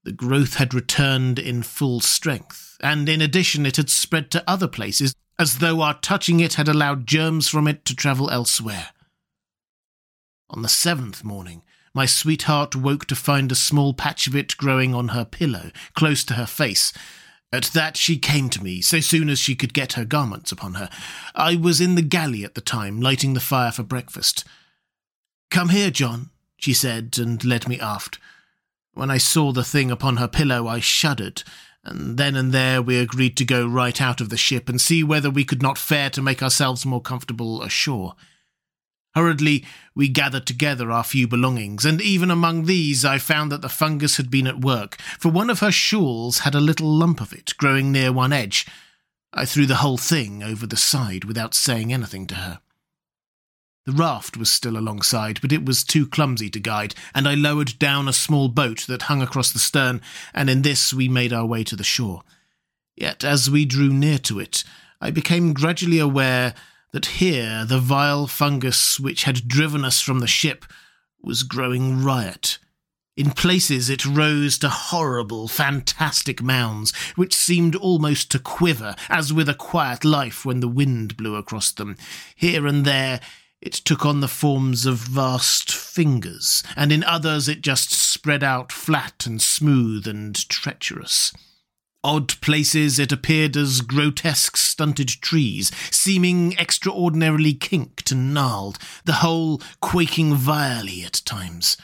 the 0.04 0.12
growth 0.12 0.54
had 0.54 0.74
returned 0.74 1.38
in 1.38 1.62
full 1.62 2.00
strength, 2.00 2.76
and 2.80 3.08
in 3.08 3.22
addition 3.22 3.64
it 3.64 3.76
had 3.76 3.90
spread 3.90 4.30
to 4.30 4.44
other 4.48 4.68
places, 4.68 5.14
as 5.38 5.58
though 5.58 5.80
our 5.80 5.94
touching 5.94 6.40
it 6.40 6.54
had 6.54 6.68
allowed 6.68 7.06
germs 7.06 7.48
from 7.48 7.66
it 7.66 7.84
to 7.86 7.96
travel 7.96 8.30
elsewhere. 8.30 8.88
On 10.50 10.62
the 10.62 10.68
seventh 10.68 11.24
morning, 11.24 11.62
my 11.92 12.06
sweetheart 12.06 12.76
woke 12.76 13.06
to 13.06 13.16
find 13.16 13.50
a 13.50 13.56
small 13.56 13.92
patch 13.92 14.26
of 14.26 14.36
it 14.36 14.56
growing 14.56 14.94
on 14.94 15.08
her 15.08 15.24
pillow, 15.24 15.70
close 15.94 16.24
to 16.24 16.34
her 16.34 16.46
face. 16.46 16.92
At 17.52 17.64
that 17.74 17.96
she 17.96 18.16
came 18.16 18.48
to 18.50 18.62
me, 18.62 18.80
so 18.80 19.00
soon 19.00 19.28
as 19.28 19.40
she 19.40 19.56
could 19.56 19.74
get 19.74 19.94
her 19.94 20.04
garments 20.04 20.52
upon 20.52 20.74
her. 20.74 20.88
I 21.34 21.56
was 21.56 21.80
in 21.80 21.96
the 21.96 22.02
galley 22.02 22.44
at 22.44 22.54
the 22.54 22.60
time, 22.60 23.00
lighting 23.00 23.34
the 23.34 23.40
fire 23.40 23.72
for 23.72 23.82
breakfast. 23.82 24.44
Come 25.50 25.70
here, 25.70 25.90
John, 25.90 26.30
she 26.58 26.72
said, 26.72 27.16
and 27.18 27.44
led 27.44 27.66
me 27.66 27.80
aft. 27.80 28.20
When 28.94 29.10
I 29.10 29.18
saw 29.18 29.50
the 29.50 29.64
thing 29.64 29.90
upon 29.90 30.18
her 30.18 30.28
pillow, 30.28 30.68
I 30.68 30.78
shuddered, 30.78 31.42
and 31.84 32.16
then 32.18 32.36
and 32.36 32.52
there 32.52 32.80
we 32.80 32.98
agreed 32.98 33.36
to 33.38 33.44
go 33.44 33.66
right 33.66 34.00
out 34.00 34.20
of 34.20 34.28
the 34.28 34.36
ship 34.36 34.68
and 34.68 34.80
see 34.80 35.02
whether 35.02 35.30
we 35.30 35.44
could 35.44 35.62
not 35.62 35.78
fare 35.78 36.10
to 36.10 36.22
make 36.22 36.42
ourselves 36.42 36.86
more 36.86 37.00
comfortable 37.00 37.62
ashore. 37.62 38.14
Hurriedly, 39.14 39.64
we 39.94 40.08
gathered 40.08 40.46
together 40.46 40.92
our 40.92 41.02
few 41.02 41.26
belongings, 41.26 41.84
and 41.84 42.00
even 42.00 42.30
among 42.30 42.64
these 42.64 43.04
I 43.04 43.18
found 43.18 43.50
that 43.50 43.60
the 43.60 43.68
fungus 43.68 44.18
had 44.18 44.30
been 44.30 44.46
at 44.46 44.60
work, 44.60 44.96
for 45.18 45.30
one 45.30 45.50
of 45.50 45.58
her 45.58 45.72
shawls 45.72 46.40
had 46.40 46.54
a 46.54 46.60
little 46.60 46.88
lump 46.88 47.20
of 47.20 47.32
it 47.32 47.54
growing 47.56 47.90
near 47.90 48.12
one 48.12 48.32
edge. 48.32 48.66
I 49.32 49.44
threw 49.44 49.66
the 49.66 49.76
whole 49.76 49.98
thing 49.98 50.42
over 50.42 50.66
the 50.66 50.76
side 50.76 51.24
without 51.24 51.54
saying 51.54 51.92
anything 51.92 52.26
to 52.28 52.36
her. 52.36 52.60
The 53.86 53.92
raft 53.92 54.36
was 54.36 54.50
still 54.50 54.76
alongside, 54.76 55.40
but 55.40 55.52
it 55.52 55.64
was 55.64 55.82
too 55.82 56.06
clumsy 56.06 56.48
to 56.50 56.60
guide, 56.60 56.94
and 57.12 57.26
I 57.26 57.34
lowered 57.34 57.78
down 57.80 58.06
a 58.06 58.12
small 58.12 58.48
boat 58.48 58.84
that 58.86 59.02
hung 59.02 59.22
across 59.22 59.50
the 59.50 59.58
stern, 59.58 60.00
and 60.32 60.48
in 60.48 60.62
this 60.62 60.94
we 60.94 61.08
made 61.08 61.32
our 61.32 61.46
way 61.46 61.64
to 61.64 61.74
the 61.74 61.82
shore. 61.82 62.22
Yet 62.94 63.24
as 63.24 63.50
we 63.50 63.64
drew 63.64 63.92
near 63.92 64.18
to 64.18 64.38
it, 64.38 64.62
I 65.00 65.10
became 65.10 65.54
gradually 65.54 65.98
aware 65.98 66.54
that 66.92 67.06
here 67.06 67.64
the 67.64 67.78
vile 67.78 68.26
fungus 68.26 68.98
which 68.98 69.24
had 69.24 69.48
driven 69.48 69.84
us 69.84 70.00
from 70.00 70.20
the 70.20 70.26
ship 70.26 70.64
was 71.22 71.42
growing 71.42 72.02
riot. 72.02 72.58
In 73.16 73.32
places 73.32 73.90
it 73.90 74.06
rose 74.06 74.56
to 74.58 74.68
horrible, 74.68 75.46
fantastic 75.46 76.42
mounds, 76.42 76.96
which 77.16 77.34
seemed 77.34 77.76
almost 77.76 78.30
to 78.30 78.38
quiver, 78.38 78.96
as 79.08 79.32
with 79.32 79.48
a 79.48 79.54
quiet 79.54 80.04
life 80.04 80.44
when 80.44 80.60
the 80.60 80.68
wind 80.68 81.16
blew 81.16 81.34
across 81.34 81.70
them. 81.70 81.96
Here 82.34 82.66
and 82.66 82.84
there 82.84 83.20
it 83.60 83.74
took 83.74 84.06
on 84.06 84.20
the 84.20 84.28
forms 84.28 84.86
of 84.86 84.96
vast 84.96 85.70
fingers, 85.70 86.62
and 86.76 86.90
in 86.90 87.04
others 87.04 87.46
it 87.46 87.60
just 87.60 87.90
spread 87.90 88.42
out 88.42 88.72
flat 88.72 89.26
and 89.26 89.42
smooth 89.42 90.06
and 90.06 90.34
treacherous. 90.48 91.32
Odd 92.02 92.40
places 92.40 92.98
it 92.98 93.12
appeared 93.12 93.56
as 93.56 93.82
grotesque 93.82 94.56
stunted 94.56 95.08
trees, 95.08 95.70
seeming 95.90 96.54
extraordinarily 96.58 97.52
kinked 97.52 98.10
and 98.10 98.32
gnarled, 98.32 98.78
the 99.04 99.14
whole 99.14 99.60
quaking 99.80 100.34
vilely 100.34 101.04
at 101.04 101.20
times. 101.26 101.76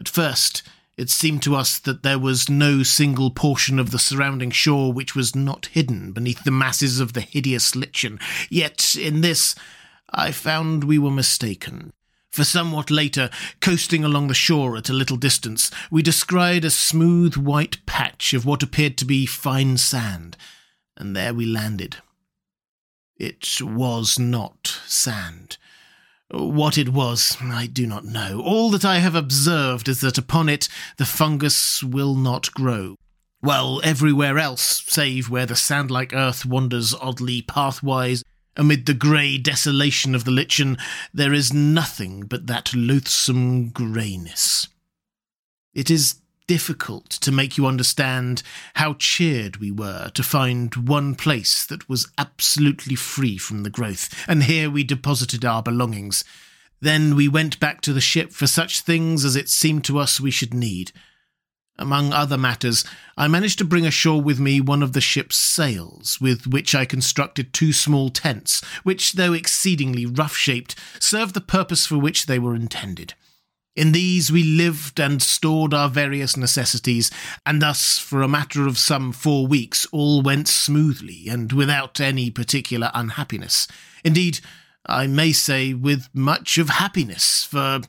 At 0.00 0.08
first, 0.08 0.64
it 0.96 1.10
seemed 1.10 1.42
to 1.44 1.54
us 1.54 1.78
that 1.78 2.02
there 2.02 2.18
was 2.18 2.48
no 2.48 2.82
single 2.82 3.30
portion 3.30 3.78
of 3.78 3.92
the 3.92 4.00
surrounding 4.00 4.50
shore 4.50 4.92
which 4.92 5.14
was 5.14 5.36
not 5.36 5.66
hidden 5.66 6.12
beneath 6.12 6.42
the 6.42 6.50
masses 6.50 6.98
of 6.98 7.12
the 7.12 7.20
hideous 7.20 7.76
lichen, 7.76 8.18
yet 8.50 8.96
in 8.96 9.20
this 9.20 9.54
I 10.10 10.32
found 10.32 10.84
we 10.84 10.98
were 10.98 11.10
mistaken 11.10 11.92
for 12.34 12.42
somewhat 12.42 12.90
later, 12.90 13.30
coasting 13.60 14.04
along 14.04 14.26
the 14.26 14.34
shore 14.34 14.76
at 14.76 14.88
a 14.88 14.92
little 14.92 15.16
distance, 15.16 15.70
we 15.88 16.02
descried 16.02 16.64
a 16.64 16.70
smooth 16.70 17.36
white 17.36 17.84
patch 17.86 18.34
of 18.34 18.44
what 18.44 18.62
appeared 18.62 18.98
to 18.98 19.04
be 19.04 19.24
fine 19.24 19.76
sand, 19.76 20.36
and 20.96 21.14
there 21.14 21.32
we 21.32 21.46
landed. 21.46 21.98
It 23.16 23.62
was 23.62 24.18
not 24.18 24.80
sand. 24.84 25.58
What 26.32 26.76
it 26.76 26.88
was, 26.88 27.36
I 27.40 27.66
do 27.66 27.86
not 27.86 28.04
know. 28.04 28.42
All 28.44 28.68
that 28.70 28.84
I 28.84 28.98
have 28.98 29.14
observed 29.14 29.88
is 29.88 30.00
that 30.00 30.18
upon 30.18 30.48
it 30.48 30.68
the 30.96 31.04
fungus 31.04 31.84
will 31.84 32.16
not 32.16 32.52
grow. 32.52 32.96
Well, 33.40 33.80
everywhere 33.84 34.38
else, 34.38 34.82
save 34.88 35.30
where 35.30 35.46
the 35.46 35.54
sand 35.54 35.92
like 35.92 36.12
earth 36.12 36.44
wanders 36.44 36.94
oddly 36.94 37.42
pathwise 37.42 38.24
amid 38.56 38.86
the 38.86 38.94
grey 38.94 39.38
desolation 39.38 40.14
of 40.14 40.24
the 40.24 40.30
lichen, 40.30 40.78
there 41.12 41.32
is 41.32 41.52
nothing 41.52 42.22
but 42.22 42.46
that 42.46 42.74
loathsome 42.74 43.68
greyness. 43.70 44.68
It 45.74 45.90
is 45.90 46.20
difficult 46.46 47.08
to 47.08 47.32
make 47.32 47.56
you 47.56 47.66
understand 47.66 48.42
how 48.74 48.94
cheered 48.94 49.56
we 49.56 49.70
were 49.70 50.10
to 50.14 50.22
find 50.22 50.74
one 50.88 51.14
place 51.14 51.64
that 51.66 51.88
was 51.88 52.08
absolutely 52.18 52.94
free 52.94 53.38
from 53.38 53.62
the 53.62 53.70
growth, 53.70 54.08
and 54.28 54.44
here 54.44 54.70
we 54.70 54.84
deposited 54.84 55.44
our 55.44 55.62
belongings. 55.62 56.22
Then 56.80 57.16
we 57.16 57.28
went 57.28 57.58
back 57.60 57.80
to 57.82 57.92
the 57.92 58.00
ship 58.00 58.32
for 58.32 58.46
such 58.46 58.82
things 58.82 59.24
as 59.24 59.36
it 59.36 59.48
seemed 59.48 59.84
to 59.84 59.98
us 59.98 60.20
we 60.20 60.30
should 60.30 60.52
need. 60.52 60.92
Among 61.76 62.12
other 62.12 62.38
matters, 62.38 62.84
I 63.16 63.26
managed 63.26 63.58
to 63.58 63.64
bring 63.64 63.84
ashore 63.84 64.22
with 64.22 64.38
me 64.38 64.60
one 64.60 64.82
of 64.82 64.92
the 64.92 65.00
ship's 65.00 65.36
sails, 65.36 66.20
with 66.20 66.46
which 66.46 66.74
I 66.74 66.84
constructed 66.84 67.52
two 67.52 67.72
small 67.72 68.10
tents, 68.10 68.62
which, 68.84 69.12
though 69.12 69.32
exceedingly 69.32 70.06
rough 70.06 70.36
shaped, 70.36 70.76
served 71.00 71.34
the 71.34 71.40
purpose 71.40 71.84
for 71.84 71.98
which 71.98 72.26
they 72.26 72.38
were 72.38 72.54
intended. 72.54 73.14
In 73.74 73.90
these 73.90 74.30
we 74.30 74.44
lived 74.44 75.00
and 75.00 75.20
stored 75.20 75.74
our 75.74 75.88
various 75.88 76.36
necessities, 76.36 77.10
and 77.44 77.60
thus, 77.60 77.98
for 77.98 78.22
a 78.22 78.28
matter 78.28 78.68
of 78.68 78.78
some 78.78 79.10
four 79.10 79.48
weeks, 79.48 79.84
all 79.90 80.22
went 80.22 80.46
smoothly 80.46 81.26
and 81.28 81.52
without 81.52 81.98
any 81.98 82.30
particular 82.30 82.92
unhappiness. 82.94 83.66
Indeed, 84.04 84.38
I 84.86 85.08
may 85.08 85.32
say 85.32 85.74
with 85.74 86.08
much 86.14 86.56
of 86.56 86.68
happiness, 86.68 87.42
for 87.42 87.80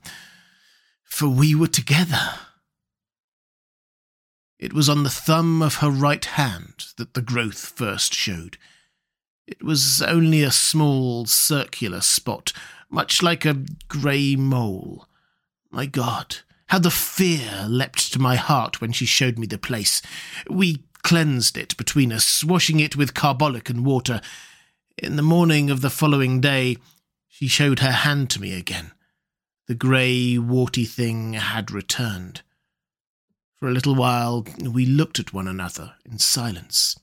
for 1.03 1.29
we 1.29 1.53
were 1.53 1.67
together. 1.67 2.39
It 4.57 4.73
was 4.73 4.87
on 4.89 5.03
the 5.03 5.09
thumb 5.09 5.61
of 5.61 5.75
her 5.75 5.89
right 5.89 6.23
hand 6.23 6.87
that 6.97 7.13
the 7.13 7.21
growth 7.21 7.65
first 7.65 8.13
showed. 8.13 8.57
It 9.47 9.63
was 9.63 10.01
only 10.01 10.43
a 10.43 10.51
small 10.51 11.25
circular 11.25 12.01
spot, 12.01 12.53
much 12.89 13.21
like 13.21 13.45
a 13.45 13.65
grey 13.87 14.35
mole 14.35 15.07
my 15.75 15.85
God, 15.85 16.37
how 16.67 16.79
the 16.79 16.89
fear 16.89 17.65
leapt 17.67 18.13
to 18.13 18.19
my 18.19 18.37
heart 18.37 18.79
when 18.79 18.93
she 18.93 19.05
showed 19.05 19.37
me 19.37 19.45
the 19.45 19.57
place. 19.57 20.01
We 20.49 20.83
cleansed 21.03 21.57
it 21.57 21.75
between 21.75 22.13
us, 22.13 22.43
washing 22.43 22.79
it 22.79 22.95
with 22.95 23.13
carbolic 23.13 23.69
and 23.69 23.85
water. 23.85 24.21
In 24.97 25.17
the 25.17 25.21
morning 25.21 25.69
of 25.69 25.81
the 25.81 25.89
following 25.89 26.39
day, 26.39 26.77
she 27.27 27.47
showed 27.47 27.79
her 27.79 27.91
hand 27.91 28.29
to 28.31 28.41
me 28.41 28.53
again. 28.53 28.93
The 29.67 29.75
grey, 29.75 30.37
warty 30.37 30.85
thing 30.85 31.33
had 31.33 31.71
returned. 31.71 32.41
For 33.59 33.69
a 33.69 33.73
little 33.73 33.95
while, 33.95 34.45
we 34.59 34.85
looked 34.85 35.19
at 35.19 35.33
one 35.33 35.47
another 35.47 35.93
in 36.05 36.19
silence. 36.19 36.99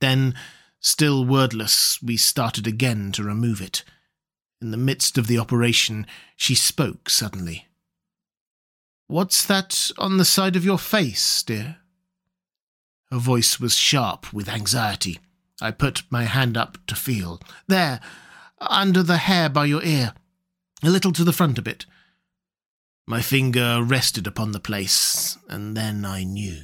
Then, 0.00 0.34
still 0.80 1.24
wordless, 1.24 1.98
we 2.02 2.16
started 2.16 2.66
again 2.66 3.12
to 3.12 3.22
remove 3.22 3.60
it. 3.60 3.84
In 4.60 4.70
the 4.70 4.76
midst 4.76 5.18
of 5.18 5.26
the 5.26 5.38
operation, 5.38 6.06
she 6.36 6.54
spoke 6.54 7.08
suddenly. 7.08 7.68
What's 9.06 9.44
that 9.46 9.90
on 9.98 10.16
the 10.16 10.24
side 10.24 10.56
of 10.56 10.64
your 10.64 10.78
face, 10.78 11.42
dear? 11.42 11.76
Her 13.10 13.18
voice 13.18 13.60
was 13.60 13.76
sharp 13.76 14.32
with 14.32 14.48
anxiety. 14.48 15.20
I 15.60 15.70
put 15.70 16.02
my 16.10 16.24
hand 16.24 16.56
up 16.56 16.78
to 16.86 16.96
feel. 16.96 17.40
There, 17.68 18.00
under 18.60 19.02
the 19.02 19.18
hair 19.18 19.48
by 19.48 19.66
your 19.66 19.82
ear. 19.84 20.14
A 20.82 20.90
little 20.90 21.12
to 21.12 21.24
the 21.24 21.32
front 21.32 21.58
a 21.58 21.62
bit. 21.62 21.86
My 23.06 23.20
finger 23.20 23.82
rested 23.82 24.26
upon 24.26 24.52
the 24.52 24.60
place, 24.60 25.36
and 25.48 25.76
then 25.76 26.04
I 26.04 26.24
knew. 26.24 26.62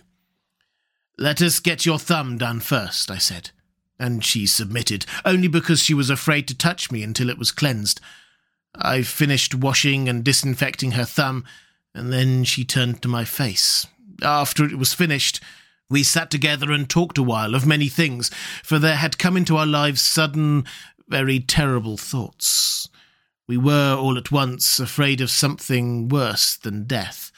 Let 1.18 1.42
us 1.42 1.60
get 1.60 1.84
your 1.84 1.98
thumb 1.98 2.38
done 2.38 2.60
first, 2.60 3.10
I 3.10 3.18
said, 3.18 3.50
and 3.98 4.24
she 4.24 4.46
submitted, 4.46 5.04
only 5.24 5.48
because 5.48 5.82
she 5.82 5.92
was 5.94 6.08
afraid 6.08 6.48
to 6.48 6.56
touch 6.56 6.90
me 6.90 7.02
until 7.02 7.28
it 7.28 7.38
was 7.38 7.50
cleansed. 7.50 8.00
I 8.74 9.02
finished 9.02 9.54
washing 9.54 10.08
and 10.08 10.24
disinfecting 10.24 10.92
her 10.92 11.04
thumb 11.04 11.44
and 11.94 12.12
then 12.12 12.44
she 12.44 12.64
turned 12.64 13.02
to 13.02 13.08
my 13.08 13.24
face. 13.24 13.86
After 14.22 14.64
it 14.64 14.78
was 14.78 14.94
finished, 14.94 15.40
we 15.88 16.02
sat 16.02 16.30
together 16.30 16.70
and 16.70 16.88
talked 16.88 17.18
a 17.18 17.22
while 17.22 17.54
of 17.54 17.66
many 17.66 17.88
things, 17.88 18.30
for 18.62 18.78
there 18.78 18.96
had 18.96 19.18
come 19.18 19.36
into 19.36 19.56
our 19.56 19.66
lives 19.66 20.00
sudden, 20.00 20.64
very 21.08 21.40
terrible 21.40 21.96
thoughts. 21.96 22.88
We 23.50 23.58
were 23.58 23.96
all 23.96 24.16
at 24.16 24.30
once 24.30 24.78
afraid 24.78 25.20
of 25.20 25.28
something 25.28 26.08
worse 26.08 26.56
than 26.56 26.84
death. 26.84 27.32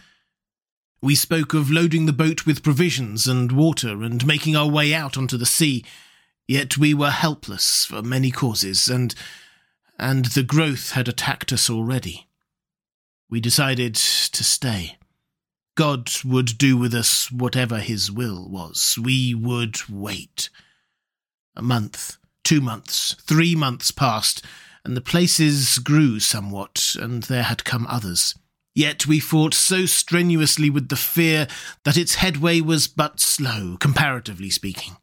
We 1.01 1.15
spoke 1.15 1.55
of 1.55 1.71
loading 1.71 2.05
the 2.05 2.13
boat 2.13 2.45
with 2.45 2.63
provisions 2.63 3.27
and 3.27 3.51
water 3.51 4.03
and 4.03 4.27
making 4.27 4.55
our 4.55 4.69
way 4.69 4.93
out 4.93 5.17
onto 5.17 5.39
the 5.39 5.47
sea, 5.47 5.87
yet 6.47 6.77
we 6.77 6.93
were 6.93 7.11
helpless 7.11 7.87
for 7.87 8.03
many 8.03 8.31
causes, 8.31 8.89
and 8.89 9.15
and 9.99 10.27
the 10.27 10.43
growth 10.43 10.91
had 10.91 11.09
attacked 11.09 11.51
us 11.51 11.71
already 11.71 12.29
we 13.33 13.41
decided 13.41 13.95
to 13.95 14.45
stay. 14.45 14.99
God 15.75 16.11
would 16.23 16.59
do 16.59 16.77
with 16.77 16.93
us 16.93 17.33
whatever 17.33 17.79
his 17.79 18.13
will 18.13 18.47
was. 18.47 18.99
We 19.03 19.35
would 19.35 19.79
wait. 19.89 20.51
A 21.57 21.63
month, 21.63 22.19
two 22.45 22.61
months, 22.61 23.15
three 23.23 23.55
months 23.55 23.91
passed, 23.91 24.45
and 24.85 24.97
the 24.97 25.01
places 25.01 25.79
grew 25.79 26.21
somewhat, 26.21 26.97
and 26.99 27.25
there 27.25 27.45
had 27.45 27.65
come 27.65 27.87
others. 27.89 28.35
Yet 28.75 29.07
we 29.07 29.21
fought 29.21 29.55
so 29.55 29.87
strenuously 29.87 30.71
with 30.71 30.89
the 30.89 30.97
fear 30.97 31.47
that 31.85 31.97
its 31.97 32.17
headway 32.17 32.61
was 32.61 32.89
but 32.89 33.21
slow, 33.21 33.77
comparatively 33.79 34.51
speaking. 34.51 34.97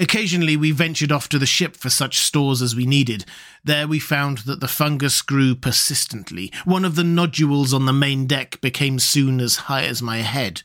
Occasionally 0.00 0.56
we 0.56 0.72
ventured 0.72 1.12
off 1.12 1.28
to 1.28 1.38
the 1.38 1.46
ship 1.46 1.76
for 1.76 1.88
such 1.88 2.18
stores 2.18 2.60
as 2.60 2.74
we 2.74 2.84
needed. 2.84 3.24
There 3.62 3.86
we 3.86 4.00
found 4.00 4.38
that 4.38 4.58
the 4.58 4.66
fungus 4.66 5.22
grew 5.22 5.54
persistently. 5.54 6.52
One 6.64 6.84
of 6.84 6.96
the 6.96 7.04
nodules 7.04 7.72
on 7.72 7.86
the 7.86 7.92
main 7.92 8.26
deck 8.26 8.60
became 8.60 8.98
soon 8.98 9.40
as 9.40 9.56
high 9.56 9.84
as 9.84 10.02
my 10.02 10.18
head. 10.18 10.62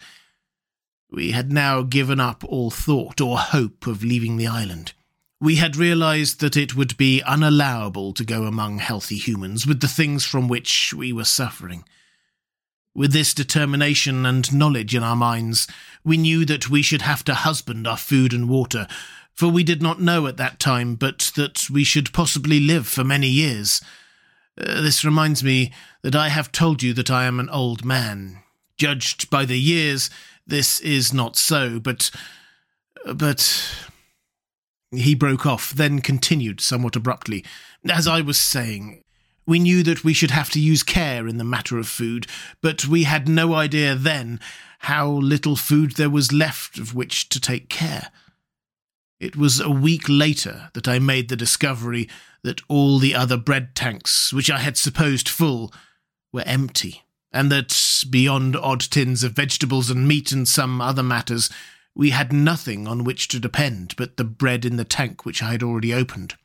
We 1.12 1.32
had 1.32 1.52
now 1.52 1.84
given 1.84 2.20
up 2.20 2.44
all 2.44 2.72
thought 2.72 3.22
or 3.22 3.38
hope 3.38 3.86
of 3.86 4.04
leaving 4.04 4.38
the 4.38 4.48
island. 4.48 4.94
We 5.42 5.56
had 5.56 5.78
realized 5.78 6.42
that 6.42 6.58
it 6.58 6.76
would 6.76 6.98
be 6.98 7.22
unallowable 7.26 8.14
to 8.16 8.26
go 8.26 8.44
among 8.44 8.80
healthy 8.80 9.16
humans 9.16 9.66
with 9.66 9.80
the 9.80 9.88
things 9.88 10.26
from 10.26 10.50
which 10.50 10.94
we 10.94 11.14
were 11.14 11.26
suffering. 11.26 11.86
With 12.94 13.14
this 13.14 13.34
determination 13.34 14.26
and 14.26 14.54
knowledge 14.54 14.94
in 14.94 15.04
our 15.04 15.16
minds, 15.16 15.66
we 16.04 16.18
knew 16.18 16.44
that 16.44 16.70
we 16.70 16.82
should 16.82 17.04
have 17.04 17.24
to 17.26 17.34
husband 17.34 17.88
our 17.88 17.96
food 17.96 18.34
and 18.34 18.50
water, 18.50 18.86
for 19.34 19.48
we 19.48 19.64
did 19.64 19.82
not 19.82 20.02
know 20.02 20.28
at 20.28 20.36
that 20.36 20.60
time 20.60 20.96
but 20.96 21.32
that 21.38 21.70
we 21.70 21.86
should 21.86 22.12
possibly 22.12 22.60
live 22.60 22.86
for 22.88 23.06
many 23.06 23.28
years. 23.28 23.82
Uh, 24.60 24.82
this 24.82 25.06
reminds 25.06 25.42
me 25.42 25.72
that 26.02 26.16
I 26.16 26.28
have 26.28 26.52
told 26.52 26.84
you 26.84 26.94
that 26.96 27.10
I 27.10 27.24
am 27.24 27.40
an 27.40 27.50
old 27.50 27.86
man. 27.86 28.44
Judged 28.76 29.30
by 29.30 29.46
the 29.46 29.60
years, 29.60 30.10
this 30.46 30.82
is 30.82 31.14
not 31.14 31.38
so, 31.38 31.80
but. 31.80 32.12
but. 33.16 33.89
He 34.92 35.14
broke 35.14 35.46
off, 35.46 35.72
then 35.72 36.00
continued 36.00 36.62
somewhat 36.62 36.96
abruptly. 36.96 37.46
As 37.90 38.08
I 38.08 38.22
was 38.22 38.40
saying, 38.40 39.04
we 39.46 39.60
knew 39.60 39.84
that 39.84 40.04
we 40.04 40.14
should 40.14 40.32
have 40.32 40.50
to 40.52 40.60
use 40.60 40.84
care 40.84 41.28
in 41.28 41.38
the 41.38 41.44
matter 41.44 41.78
of 41.78 41.88
food, 41.88 42.28
but 42.62 42.88
we 42.88 43.04
had 43.04 43.28
no 43.28 43.54
idea 43.54 43.96
then 43.96 44.40
how 44.80 45.10
little 45.10 45.56
food 45.56 45.94
there 45.94 46.10
was 46.10 46.32
left 46.32 46.78
of 46.78 46.96
which 46.96 47.30
to 47.30 47.40
take 47.40 47.70
care. 47.70 48.12
It 49.20 49.36
was 49.36 49.60
a 49.60 49.70
week 49.70 50.04
later 50.08 50.70
that 50.74 50.88
I 50.88 50.98
made 50.98 51.30
the 51.30 51.36
discovery 51.36 52.08
that 52.44 52.62
all 52.68 53.00
the 53.00 53.14
other 53.14 53.38
bread 53.38 53.76
tanks, 53.76 54.32
which 54.32 54.50
I 54.50 54.60
had 54.60 54.78
supposed 54.78 55.28
full, 55.28 55.74
were 56.32 56.44
empty, 56.46 57.04
and 57.32 57.52
that, 57.52 57.76
beyond 58.10 58.56
odd 58.56 58.80
tins 58.80 59.24
of 59.24 59.34
vegetables 59.34 59.90
and 59.90 60.08
meat 60.08 60.32
and 60.32 60.48
some 60.48 60.80
other 60.80 61.04
matters, 61.04 61.50
we 61.96 62.12
had 62.12 62.32
nothing 62.32 62.88
on 62.88 63.04
which 63.04 63.28
to 63.30 63.40
depend 63.40 63.96
but 63.98 64.18
the 64.18 64.24
bread 64.24 64.66
in 64.66 64.78
the 64.78 64.86
tank 64.86 65.26
which 65.26 65.44
I 65.44 65.52
had 65.52 65.64
already 65.64 65.94
opened. 65.94 66.36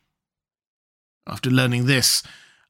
After 1.26 1.50
learning 1.50 1.86
this, 1.86 2.22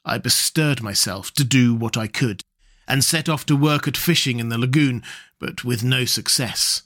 I 0.04 0.18
bestirred 0.18 0.82
myself 0.82 1.32
to 1.34 1.44
do 1.44 1.74
what 1.74 1.96
I 1.96 2.06
could, 2.06 2.42
and 2.86 3.02
set 3.02 3.28
off 3.28 3.46
to 3.46 3.56
work 3.56 3.88
at 3.88 3.96
fishing 3.96 4.38
in 4.38 4.48
the 4.48 4.58
lagoon, 4.58 5.02
but 5.38 5.64
with 5.64 5.82
no 5.82 6.04
success. 6.04 6.82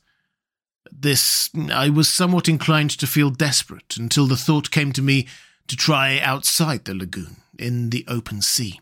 At 0.86 1.02
this, 1.02 1.50
I 1.72 1.90
was 1.90 2.08
somewhat 2.08 2.48
inclined 2.48 2.90
to 2.92 3.06
feel 3.06 3.30
desperate 3.30 3.96
until 3.96 4.26
the 4.26 4.36
thought 4.36 4.70
came 4.70 4.92
to 4.92 5.02
me 5.02 5.26
to 5.66 5.76
try 5.76 6.18
outside 6.20 6.84
the 6.84 6.94
lagoon, 6.94 7.38
in 7.58 7.90
the 7.90 8.04
open 8.08 8.40
sea. 8.40 8.80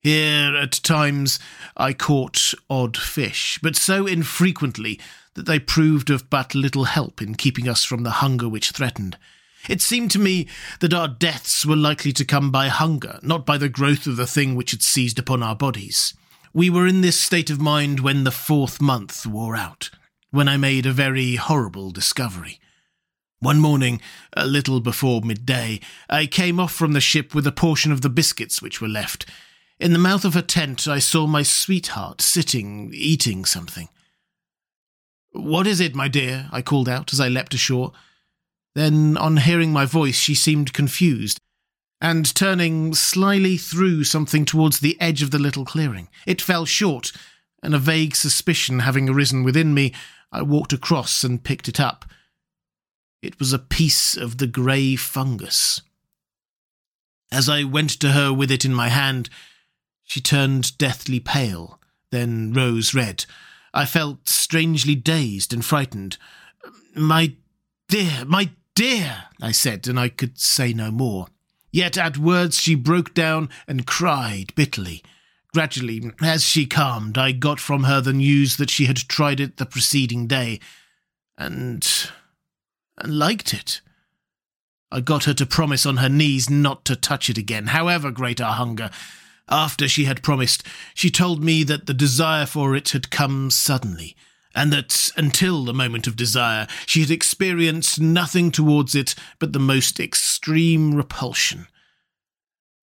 Here, 0.00 0.54
at 0.54 0.72
times, 0.72 1.38
I 1.76 1.94
caught 1.94 2.52
odd 2.68 2.96
fish, 2.96 3.58
but 3.62 3.74
so 3.74 4.06
infrequently 4.06 5.00
that 5.34 5.46
they 5.46 5.58
proved 5.58 6.10
of 6.10 6.30
but 6.30 6.54
little 6.54 6.84
help 6.84 7.20
in 7.20 7.34
keeping 7.34 7.68
us 7.68 7.84
from 7.84 8.02
the 8.02 8.10
hunger 8.22 8.48
which 8.48 8.70
threatened. 8.70 9.18
It 9.68 9.80
seemed 9.80 10.10
to 10.12 10.18
me 10.18 10.46
that 10.80 10.92
our 10.92 11.08
deaths 11.08 11.64
were 11.64 11.76
likely 11.76 12.12
to 12.12 12.24
come 12.24 12.50
by 12.50 12.68
hunger, 12.68 13.18
not 13.22 13.46
by 13.46 13.56
the 13.56 13.68
growth 13.68 14.06
of 14.06 14.16
the 14.16 14.26
thing 14.26 14.54
which 14.54 14.72
had 14.72 14.82
seized 14.82 15.18
upon 15.18 15.42
our 15.42 15.56
bodies. 15.56 16.14
We 16.52 16.70
were 16.70 16.86
in 16.86 17.00
this 17.00 17.18
state 17.18 17.50
of 17.50 17.60
mind 17.60 18.00
when 18.00 18.24
the 18.24 18.30
fourth 18.30 18.80
month 18.80 19.26
wore 19.26 19.56
out, 19.56 19.90
when 20.30 20.48
I 20.48 20.56
made 20.56 20.86
a 20.86 20.92
very 20.92 21.36
horrible 21.36 21.90
discovery. 21.90 22.60
One 23.40 23.58
morning, 23.58 24.00
a 24.34 24.46
little 24.46 24.80
before 24.80 25.20
midday, 25.22 25.80
I 26.08 26.26
came 26.26 26.60
off 26.60 26.72
from 26.72 26.92
the 26.92 27.00
ship 27.00 27.34
with 27.34 27.46
a 27.46 27.52
portion 27.52 27.90
of 27.90 28.02
the 28.02 28.08
biscuits 28.08 28.62
which 28.62 28.80
were 28.80 28.88
left. 28.88 29.26
In 29.80 29.92
the 29.92 29.98
mouth 29.98 30.24
of 30.24 30.34
her 30.34 30.42
tent, 30.42 30.86
I 30.86 30.98
saw 30.98 31.26
my 31.26 31.42
sweetheart 31.42 32.20
sitting, 32.20 32.90
eating 32.94 33.44
something. 33.44 33.88
What 35.34 35.66
is 35.66 35.80
it, 35.80 35.96
my 35.96 36.06
dear? 36.06 36.48
I 36.52 36.62
called 36.62 36.88
out 36.88 37.12
as 37.12 37.18
I 37.18 37.28
leapt 37.28 37.54
ashore. 37.54 37.92
Then, 38.76 39.16
on 39.16 39.38
hearing 39.38 39.72
my 39.72 39.84
voice, 39.84 40.16
she 40.16 40.34
seemed 40.34 40.72
confused, 40.72 41.40
and 42.00 42.32
turning 42.34 42.94
slyly 42.94 43.56
threw 43.56 44.04
something 44.04 44.44
towards 44.44 44.78
the 44.78 44.96
edge 45.00 45.22
of 45.22 45.32
the 45.32 45.40
little 45.40 45.64
clearing. 45.64 46.08
It 46.24 46.40
fell 46.40 46.64
short, 46.64 47.10
and 47.64 47.74
a 47.74 47.80
vague 47.80 48.14
suspicion 48.14 48.80
having 48.80 49.08
arisen 49.08 49.42
within 49.42 49.74
me, 49.74 49.92
I 50.30 50.42
walked 50.42 50.72
across 50.72 51.24
and 51.24 51.42
picked 51.42 51.68
it 51.68 51.80
up. 51.80 52.04
It 53.20 53.38
was 53.40 53.52
a 53.52 53.58
piece 53.58 54.16
of 54.16 54.38
the 54.38 54.46
grey 54.46 54.94
fungus. 54.94 55.80
As 57.32 57.48
I 57.48 57.64
went 57.64 57.90
to 58.00 58.12
her 58.12 58.32
with 58.32 58.52
it 58.52 58.64
in 58.64 58.74
my 58.74 58.88
hand, 58.88 59.30
she 60.04 60.20
turned 60.20 60.78
deathly 60.78 61.18
pale, 61.18 61.80
then 62.10 62.52
rose 62.52 62.94
red. 62.94 63.24
I 63.74 63.84
felt 63.84 64.28
strangely 64.28 64.94
dazed 64.94 65.52
and 65.52 65.64
frightened. 65.64 66.16
My 66.94 67.34
dear, 67.88 68.24
my 68.24 68.50
dear, 68.76 69.24
I 69.42 69.50
said, 69.50 69.88
and 69.88 69.98
I 69.98 70.08
could 70.08 70.38
say 70.38 70.72
no 70.72 70.92
more. 70.92 71.26
Yet 71.72 71.98
at 71.98 72.16
words 72.16 72.60
she 72.60 72.76
broke 72.76 73.14
down 73.14 73.48
and 73.66 73.84
cried 73.84 74.54
bitterly. 74.54 75.02
Gradually, 75.52 76.12
as 76.22 76.44
she 76.44 76.66
calmed, 76.66 77.18
I 77.18 77.32
got 77.32 77.58
from 77.58 77.82
her 77.82 78.00
the 78.00 78.12
news 78.12 78.58
that 78.58 78.70
she 78.70 78.86
had 78.86 78.96
tried 78.96 79.40
it 79.40 79.56
the 79.56 79.66
preceding 79.66 80.28
day, 80.28 80.60
and, 81.36 81.84
and 82.98 83.18
liked 83.18 83.52
it. 83.52 83.80
I 84.92 85.00
got 85.00 85.24
her 85.24 85.34
to 85.34 85.46
promise 85.46 85.84
on 85.84 85.96
her 85.96 86.08
knees 86.08 86.48
not 86.48 86.84
to 86.84 86.94
touch 86.94 87.28
it 87.28 87.38
again, 87.38 87.68
however 87.68 88.12
great 88.12 88.40
our 88.40 88.54
hunger. 88.54 88.90
After 89.48 89.88
she 89.88 90.04
had 90.04 90.22
promised, 90.22 90.62
she 90.94 91.10
told 91.10 91.42
me 91.42 91.64
that 91.64 91.86
the 91.86 91.94
desire 91.94 92.46
for 92.46 92.74
it 92.74 92.90
had 92.90 93.10
come 93.10 93.50
suddenly, 93.50 94.16
and 94.54 94.72
that 94.72 95.10
until 95.16 95.64
the 95.64 95.74
moment 95.74 96.06
of 96.06 96.16
desire, 96.16 96.66
she 96.86 97.00
had 97.00 97.10
experienced 97.10 98.00
nothing 98.00 98.50
towards 98.50 98.94
it 98.94 99.14
but 99.38 99.52
the 99.52 99.58
most 99.58 100.00
extreme 100.00 100.94
repulsion. 100.94 101.66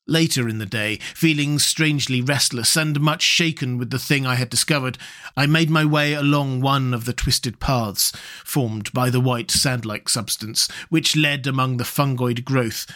Later 0.08 0.50
in 0.50 0.58
the 0.58 0.66
day, 0.66 0.98
feeling 1.16 1.58
strangely 1.58 2.22
restless 2.22 2.76
and 2.76 3.00
much 3.00 3.22
shaken 3.22 3.78
with 3.78 3.92
the 3.92 4.00
thing 4.00 4.26
I 4.26 4.36
had 4.36 4.50
discovered, 4.50 4.98
I 5.38 5.46
made 5.46 5.70
my 5.70 5.86
way 5.86 6.14
along 6.14 6.62
one 6.62 6.94
of 6.94 7.06
the 7.06 7.14
twisted 7.14 7.60
paths 7.60 8.12
formed 8.44 8.92
by 8.94 9.10
the 9.10 9.22
white 9.22 9.52
sand 9.52 9.86
like 9.86 10.10
substance 10.10 10.68
which 10.90 11.16
led 11.16 11.48
among 11.48 11.78
the 11.78 11.86
fungoid 11.86 12.44
growth 12.44 12.88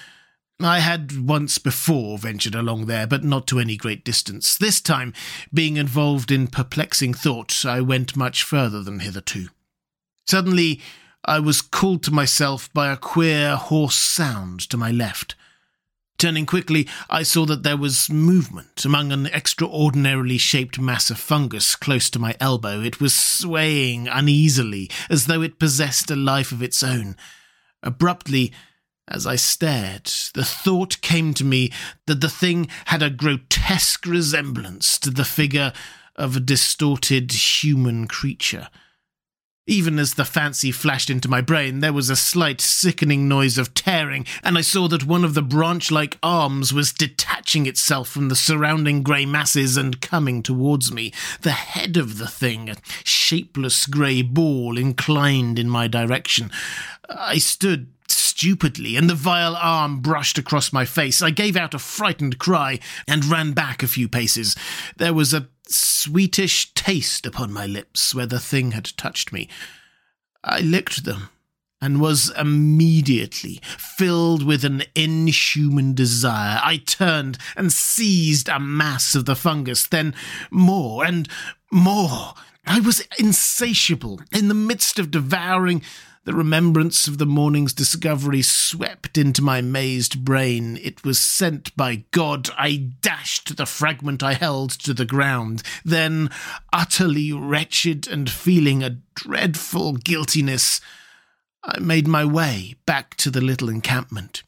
I 0.60 0.80
had 0.80 1.28
once 1.28 1.58
before 1.58 2.18
ventured 2.18 2.56
along 2.56 2.86
there, 2.86 3.06
but 3.06 3.24
not 3.24 3.46
to 3.48 3.60
any 3.60 3.76
great 3.76 4.06
distance. 4.06 4.58
This 4.58 4.80
time, 4.80 5.14
being 5.54 5.76
involved 5.76 6.32
in 6.32 6.48
perplexing 6.48 7.14
thought, 7.14 7.66
I 7.66 7.82
went 7.82 8.16
much 8.16 8.42
further 8.44 8.82
than 8.82 9.00
hitherto. 9.00 9.50
Suddenly, 10.26 10.82
I 11.26 11.40
was 11.40 11.62
called 11.62 12.04
to 12.04 12.12
myself 12.12 12.72
by 12.74 12.92
a 12.92 12.98
queer, 12.98 13.58
hoarse 13.58 13.96
sound 13.96 14.62
to 14.70 14.78
my 14.78 14.92
left. 14.92 15.36
Turning 16.18 16.46
quickly, 16.46 16.88
I 17.10 17.24
saw 17.24 17.46
that 17.48 17.64
there 17.64 17.76
was 17.76 18.10
movement 18.10 18.86
among 18.86 19.12
an 19.12 19.28
extraordinarily 19.28 20.38
shaped 20.38 20.80
mass 20.80 21.10
of 21.10 21.20
fungus 21.20 21.76
close 21.76 22.10
to 22.12 22.20
my 22.20 22.38
elbow. 22.40 22.80
It 22.80 23.02
was 23.02 23.14
swaying 23.14 24.08
uneasily, 24.08 24.90
as 25.10 25.26
though 25.26 25.42
it 25.42 25.60
possessed 25.60 26.10
a 26.10 26.16
life 26.16 26.54
of 26.54 26.64
its 26.64 26.82
own. 26.82 27.18
Abruptly, 27.84 28.54
as 29.08 29.28
I 29.28 29.36
stared, 29.36 30.06
the 30.34 30.44
thought 30.44 31.02
came 31.02 31.34
to 31.36 31.44
me 31.44 31.72
that 32.08 32.22
the 32.22 32.30
thing 32.30 32.68
had 32.86 33.04
a 33.04 33.10
grotesque 33.10 34.06
resemblance 34.06 34.98
to 35.00 35.12
the 35.12 35.26
figure 35.26 35.74
of 36.16 36.36
a 36.36 36.40
distorted 36.40 37.32
human 37.32 38.08
creature. 38.08 38.70
Even 39.68 39.98
as 39.98 40.14
the 40.14 40.26
fancy 40.26 40.72
flashed 40.72 41.10
into 41.10 41.28
my 41.28 41.42
brain, 41.42 41.80
there 41.80 41.94
was 41.94 42.12
a 42.12 42.16
slight 42.16 42.62
sickening 42.62 43.28
noise 43.28 43.58
of 43.58 43.74
tearing, 43.74 44.24
and 44.44 44.60
I 44.60 44.62
saw 44.62 44.88
that 44.90 45.06
one 45.06 45.26
of 45.26 45.34
the 45.34 45.42
branch 45.42 45.90
like 45.90 46.20
arms 46.22 46.72
was 46.72 46.94
detaching 46.94 47.66
itself 47.66 48.08
from 48.08 48.30
the 48.30 48.36
surrounding 48.36 49.02
grey 49.02 49.26
masses 49.26 49.76
and 49.76 50.02
coming 50.02 50.44
towards 50.44 50.92
me. 50.92 51.12
The 51.42 51.52
head 51.52 51.98
of 51.98 52.20
the 52.20 52.28
thing, 52.28 52.70
a 52.70 52.76
shapeless 53.04 53.88
grey 53.88 54.22
ball, 54.22 54.78
inclined 54.78 55.58
in 55.58 55.68
my 55.68 55.88
direction. 55.88 56.52
I 57.10 57.40
stood 57.40 57.88
stupidly, 58.36 58.98
and 58.98 59.10
the 59.10 59.16
vile 59.16 59.56
arm 59.56 60.02
brushed 60.02 60.38
across 60.38 60.74
my 60.74 60.84
face. 60.84 61.22
I 61.22 61.30
gave 61.30 61.56
out 61.56 61.74
a 61.74 61.80
frightened 61.80 62.38
cry 62.38 62.80
and 63.08 63.24
ran 63.24 63.54
back 63.54 63.82
a 63.82 63.88
few 63.88 64.10
paces. 64.10 64.56
There 64.98 65.14
was 65.14 65.34
a 65.34 65.48
sweetish 65.68 66.74
taste 66.74 67.26
upon 67.26 67.54
my 67.54 67.66
lips 67.66 68.14
where 68.14 68.26
the 68.26 68.40
thing 68.40 68.72
had 68.72 68.98
touched 68.98 69.32
me. 69.32 69.48
I 70.44 70.60
licked 70.60 71.06
them 71.06 71.30
and 71.82 72.02
was 72.02 72.32
immediately 72.38 73.62
filled 73.78 74.44
with 74.46 74.66
an 74.66 74.84
inhuman 74.96 75.94
desire. 75.94 76.60
I 76.62 76.78
turned 76.78 77.38
and 77.56 77.72
seized 77.72 78.50
a 78.50 78.60
mass 78.60 79.16
of 79.16 79.26
the 79.26 79.36
fungus, 79.36 79.88
then 79.88 80.14
more 80.52 81.06
and 81.06 81.30
more. 81.72 82.34
I 82.68 82.82
was 82.82 83.08
insatiable 83.18 84.20
in 84.34 84.50
the 84.50 84.54
midst 84.54 85.00
of 85.00 85.12
devouring 85.12 85.84
the 86.26 86.34
remembrance 86.34 87.08
of 87.08 87.20
the 87.20 87.26
morning's 87.26 87.72
discovery 87.72 88.42
swept 88.42 89.16
into 89.16 89.44
my 89.44 89.62
mazed 89.62 90.26
brain. 90.26 90.78
It 90.82 91.04
was 91.06 91.20
sent 91.20 91.76
by 91.78 92.06
God. 92.10 92.50
I 92.58 92.92
dashed 93.00 93.56
the 93.56 93.68
fragment 93.68 94.24
I 94.24 94.34
held 94.34 94.72
to 94.72 94.94
the 94.96 95.06
ground. 95.06 95.62
Then, 95.86 96.32
utterly 96.74 97.32
wretched 97.32 98.08
and 98.08 98.28
feeling 98.28 98.84
a 98.84 98.98
dreadful 99.14 99.94
guiltiness, 99.94 100.82
I 101.64 101.80
made 101.80 102.08
my 102.08 102.26
way 102.26 102.76
back 102.88 103.16
to 103.18 103.30
the 103.30 103.42
little 103.42 103.70
encampment. 103.70 104.42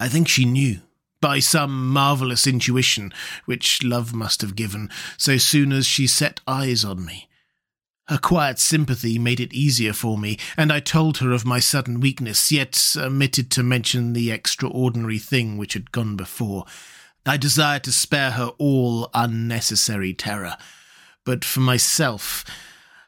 I 0.00 0.08
think 0.08 0.26
she 0.26 0.46
knew 0.46 0.80
by 1.20 1.38
some 1.38 1.92
marvellous 1.92 2.46
intuition, 2.46 3.12
which 3.44 3.82
love 3.82 4.14
must 4.14 4.40
have 4.40 4.56
given, 4.56 4.90
so 5.18 5.36
soon 5.36 5.70
as 5.70 5.86
she 5.86 6.06
set 6.06 6.40
eyes 6.46 6.82
on 6.82 7.04
me. 7.04 7.28
Her 8.08 8.18
quiet 8.18 8.58
sympathy 8.58 9.18
made 9.18 9.40
it 9.40 9.54
easier 9.54 9.94
for 9.94 10.18
me, 10.18 10.38
and 10.58 10.70
I 10.70 10.80
told 10.80 11.18
her 11.18 11.32
of 11.32 11.46
my 11.46 11.58
sudden 11.58 12.00
weakness, 12.00 12.52
yet 12.52 12.94
omitted 12.98 13.50
to 13.52 13.62
mention 13.62 14.12
the 14.12 14.30
extraordinary 14.30 15.18
thing 15.18 15.56
which 15.56 15.72
had 15.72 15.90
gone 15.90 16.14
before. 16.14 16.66
I 17.24 17.38
desired 17.38 17.82
to 17.84 17.92
spare 17.92 18.32
her 18.32 18.48
all 18.58 19.08
unnecessary 19.14 20.12
terror, 20.12 20.58
but 21.24 21.46
for 21.46 21.60
myself, 21.60 22.44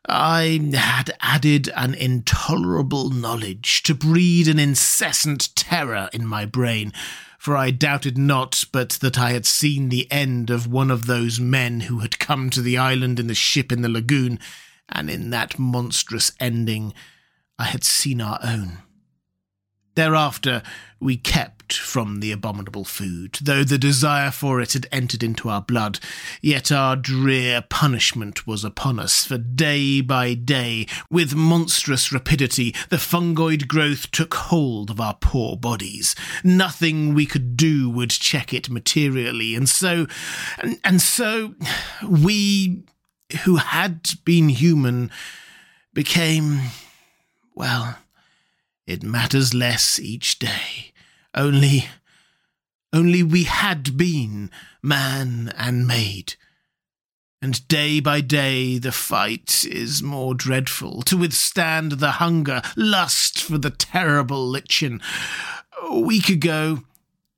I 0.08 0.70
had 0.72 1.14
added 1.20 1.68
an 1.76 1.92
intolerable 1.92 3.10
knowledge 3.10 3.82
to 3.82 3.94
breed 3.94 4.48
an 4.48 4.58
incessant 4.58 5.54
terror 5.54 6.08
in 6.14 6.26
my 6.26 6.46
brain, 6.46 6.94
for 7.38 7.54
I 7.54 7.70
doubted 7.70 8.16
not 8.16 8.64
but 8.72 8.90
that 9.02 9.18
I 9.18 9.32
had 9.32 9.44
seen 9.44 9.90
the 9.90 10.10
end 10.10 10.48
of 10.48 10.66
one 10.66 10.90
of 10.90 11.06
those 11.06 11.38
men 11.38 11.80
who 11.80 11.98
had 11.98 12.18
come 12.18 12.48
to 12.50 12.62
the 12.62 12.78
island 12.78 13.20
in 13.20 13.26
the 13.26 13.34
ship 13.34 13.70
in 13.70 13.82
the 13.82 13.90
lagoon 13.90 14.38
and 14.88 15.10
in 15.10 15.30
that 15.30 15.58
monstrous 15.58 16.32
ending 16.40 16.94
I 17.58 17.64
had 17.64 17.84
seen 17.84 18.20
our 18.20 18.38
own. 18.42 18.78
Thereafter 19.94 20.62
we 21.00 21.16
kept 21.16 21.72
from 21.72 22.20
the 22.20 22.30
abominable 22.30 22.84
food, 22.84 23.38
though 23.42 23.64
the 23.64 23.78
desire 23.78 24.30
for 24.30 24.60
it 24.60 24.74
had 24.74 24.86
entered 24.92 25.22
into 25.22 25.48
our 25.48 25.62
blood, 25.62 25.98
yet 26.42 26.70
our 26.70 26.96
drear 26.96 27.62
punishment 27.62 28.46
was 28.46 28.62
upon 28.62 28.98
us, 28.98 29.24
for 29.24 29.38
day 29.38 30.02
by 30.02 30.34
day, 30.34 30.86
with 31.10 31.34
monstrous 31.34 32.12
rapidity, 32.12 32.74
the 32.90 32.96
fungoid 32.96 33.68
growth 33.68 34.10
took 34.10 34.34
hold 34.34 34.90
of 34.90 35.00
our 35.00 35.16
poor 35.20 35.56
bodies. 35.56 36.14
Nothing 36.44 37.14
we 37.14 37.24
could 37.24 37.56
do 37.56 37.88
would 37.88 38.10
check 38.10 38.52
it 38.52 38.68
materially, 38.68 39.54
and 39.54 39.68
so, 39.68 40.06
and, 40.58 40.78
and 40.84 41.00
so, 41.00 41.54
we 42.08 42.84
who 43.44 43.56
had 43.56 44.10
been 44.24 44.48
human 44.48 45.10
became, 45.92 46.60
well, 47.54 47.98
it 48.86 49.02
matters 49.02 49.54
less 49.54 49.98
each 49.98 50.38
day. 50.38 50.92
Only, 51.34 51.86
only 52.92 53.22
we 53.22 53.44
had 53.44 53.96
been 53.96 54.50
man 54.82 55.52
and 55.56 55.86
maid. 55.86 56.34
And 57.42 57.66
day 57.68 58.00
by 58.00 58.22
day 58.22 58.78
the 58.78 58.92
fight 58.92 59.64
is 59.64 60.02
more 60.02 60.34
dreadful, 60.34 61.02
to 61.02 61.16
withstand 61.16 61.92
the 61.92 62.12
hunger, 62.12 62.62
lust 62.76 63.42
for 63.42 63.58
the 63.58 63.70
terrible 63.70 64.46
lichen. 64.46 65.00
A 65.82 65.98
week 65.98 66.28
ago, 66.28 66.84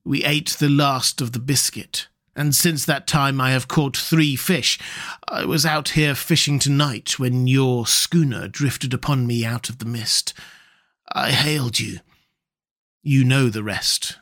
we 0.05 0.25
ate 0.25 0.51
the 0.59 0.69
last 0.69 1.21
of 1.21 1.33
the 1.33 1.39
biscuit, 1.39 2.09
and 2.39 2.55
since 2.55 2.85
that 2.85 3.09
time 3.09 3.41
I 3.41 3.51
have 3.51 3.67
caught 3.67 3.97
three 3.97 4.37
fish. 4.37 4.79
I 5.27 5.45
was 5.45 5.67
out 5.67 5.91
here 5.91 6.15
fishing 6.15 6.61
tonight 6.61 7.19
when 7.19 7.49
your 7.49 7.85
schooner 7.85 8.47
drifted 8.47 8.95
upon 8.95 9.27
me 9.27 9.45
out 9.45 9.69
of 9.69 9.79
the 9.79 9.85
mist. 9.85 10.33
I 11.13 11.33
hailed 11.33 11.81
you. 11.81 11.99
You 13.03 13.25
know 13.25 13.49
the 13.49 13.65
rest. 13.65 14.19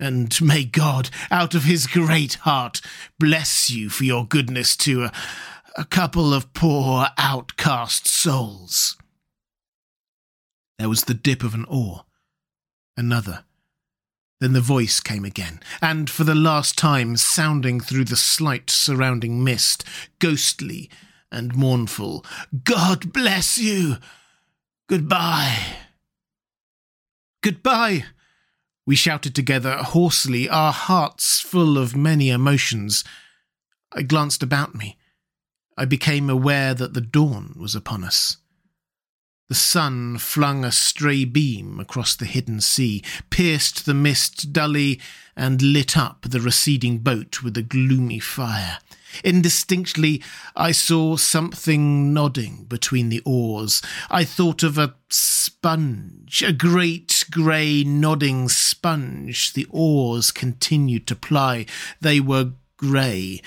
And 0.00 0.36
may 0.42 0.64
God, 0.64 1.10
out 1.30 1.54
of 1.54 1.62
his 1.62 1.86
great 1.86 2.34
heart, 2.34 2.80
bless 3.20 3.70
you 3.70 3.88
for 3.88 4.02
your 4.02 4.26
goodness 4.26 4.76
to 4.78 5.04
a, 5.04 5.12
a 5.76 5.84
couple 5.84 6.34
of 6.34 6.52
poor 6.52 7.06
outcast 7.18 8.08
souls. 8.08 8.96
There 10.78 10.88
was 10.88 11.04
the 11.04 11.14
dip 11.14 11.44
of 11.44 11.54
an 11.54 11.66
oar. 11.68 12.04
Another 12.96 13.44
then 14.40 14.54
the 14.54 14.60
voice 14.60 15.00
came 15.00 15.24
again, 15.24 15.60
and 15.82 16.08
for 16.08 16.24
the 16.24 16.34
last 16.34 16.76
time 16.78 17.16
sounding 17.16 17.78
through 17.78 18.04
the 18.04 18.16
slight 18.16 18.70
surrounding 18.70 19.44
mist, 19.44 19.84
ghostly 20.18 20.90
and 21.30 21.54
mournful. 21.54 22.24
God 22.64 23.12
bless 23.12 23.58
you! 23.58 23.96
Goodbye! 24.88 25.58
Goodbye! 27.42 28.04
We 28.86 28.96
shouted 28.96 29.34
together 29.34 29.76
hoarsely, 29.76 30.48
our 30.48 30.72
hearts 30.72 31.40
full 31.40 31.78
of 31.78 31.94
many 31.94 32.30
emotions. 32.30 33.04
I 33.92 34.02
glanced 34.02 34.42
about 34.42 34.74
me. 34.74 34.96
I 35.76 35.84
became 35.84 36.28
aware 36.28 36.74
that 36.74 36.94
the 36.94 37.00
dawn 37.00 37.54
was 37.58 37.74
upon 37.74 38.04
us. 38.04 38.38
The 39.50 39.56
sun 39.56 40.18
flung 40.18 40.64
a 40.64 40.70
stray 40.70 41.24
beam 41.24 41.80
across 41.80 42.14
the 42.14 42.24
hidden 42.24 42.60
sea, 42.60 43.02
pierced 43.30 43.84
the 43.84 43.94
mist 43.94 44.52
dully, 44.52 45.00
and 45.34 45.60
lit 45.60 45.96
up 45.96 46.22
the 46.22 46.40
receding 46.40 46.98
boat 46.98 47.42
with 47.42 47.56
a 47.56 47.62
gloomy 47.62 48.20
fire. 48.20 48.78
Indistinctly, 49.24 50.22
I 50.54 50.70
saw 50.70 51.16
something 51.16 52.14
nodding 52.14 52.66
between 52.68 53.08
the 53.08 53.22
oars. 53.24 53.82
I 54.08 54.22
thought 54.22 54.62
of 54.62 54.78
a 54.78 54.94
sponge, 55.08 56.44
a 56.46 56.52
great 56.52 57.24
grey 57.28 57.82
nodding 57.82 58.48
sponge. 58.48 59.54
The 59.54 59.66
oars 59.70 60.30
continued 60.30 61.08
to 61.08 61.16
ply. 61.16 61.66
They 62.00 62.20
were 62.20 62.52
grey, 62.76 63.42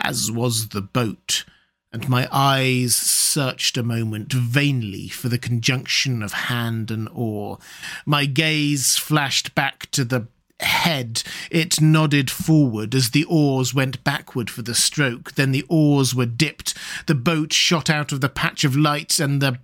as 0.00 0.30
was 0.30 0.68
the 0.68 0.80
boat 0.80 1.44
and 1.92 2.08
my 2.08 2.28
eyes 2.30 2.94
searched 2.94 3.76
a 3.76 3.82
moment 3.82 4.32
vainly 4.32 5.08
for 5.08 5.28
the 5.28 5.38
conjunction 5.38 6.22
of 6.22 6.32
hand 6.32 6.90
and 6.90 7.08
oar. 7.12 7.58
My 8.06 8.26
gaze 8.26 8.96
flashed 8.96 9.54
back 9.54 9.90
to 9.92 10.04
the 10.04 10.28
head. 10.60 11.22
It 11.50 11.80
nodded 11.80 12.30
forward 12.30 12.94
as 12.94 13.10
the 13.10 13.24
oars 13.24 13.74
went 13.74 14.04
backward 14.04 14.50
for 14.50 14.62
the 14.62 14.74
stroke. 14.74 15.32
Then 15.32 15.52
the 15.52 15.66
oars 15.68 16.14
were 16.14 16.26
dipped. 16.26 16.74
The 17.06 17.14
boat 17.14 17.52
shot 17.52 17.90
out 17.90 18.12
of 18.12 18.20
the 18.20 18.28
patch 18.28 18.64
of 18.64 18.76
light, 18.76 19.18
and 19.18 19.40
the 19.40 19.58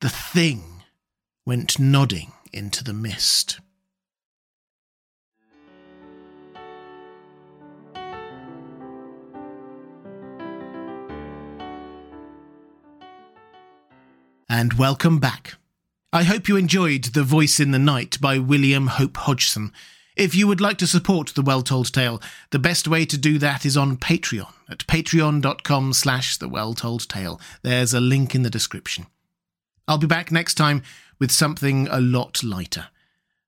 the 0.00 0.10
thing 0.10 0.82
went 1.46 1.78
nodding 1.78 2.32
into 2.52 2.84
the 2.84 2.92
mist. 2.92 3.60
And 14.48 14.74
welcome 14.74 15.18
back. 15.18 15.54
I 16.12 16.22
hope 16.22 16.46
you 16.46 16.56
enjoyed 16.56 17.02
The 17.04 17.24
Voice 17.24 17.58
in 17.58 17.72
the 17.72 17.80
Night 17.80 18.20
by 18.20 18.38
William 18.38 18.86
Hope 18.86 19.16
Hodgson. 19.16 19.72
If 20.14 20.36
you 20.36 20.46
would 20.46 20.60
like 20.60 20.78
to 20.78 20.86
support 20.86 21.34
The 21.34 21.42
Well 21.42 21.62
Told 21.62 21.92
Tale, 21.92 22.22
the 22.52 22.60
best 22.60 22.86
way 22.86 23.04
to 23.06 23.18
do 23.18 23.38
that 23.38 23.66
is 23.66 23.76
on 23.76 23.96
Patreon 23.96 24.52
at 24.68 24.86
patreon.com 24.86 25.92
slash 25.92 26.36
The 26.36 26.48
Well 26.48 26.74
Told 26.74 27.08
Tale. 27.08 27.40
There's 27.62 27.92
a 27.92 28.00
link 28.00 28.36
in 28.36 28.42
the 28.42 28.50
description. 28.50 29.06
I'll 29.88 29.98
be 29.98 30.06
back 30.06 30.30
next 30.30 30.54
time 30.54 30.84
with 31.18 31.32
something 31.32 31.88
a 31.88 32.00
lot 32.00 32.44
lighter. 32.44 32.86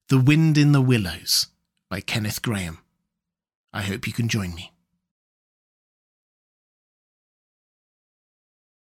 The 0.08 0.18
Wind 0.18 0.58
in 0.58 0.72
the 0.72 0.82
Willows 0.82 1.46
by 1.88 2.00
Kenneth 2.00 2.42
Grahame. 2.42 2.78
I 3.72 3.82
hope 3.82 4.08
you 4.08 4.12
can 4.12 4.28
join 4.28 4.52
me. 4.52 4.72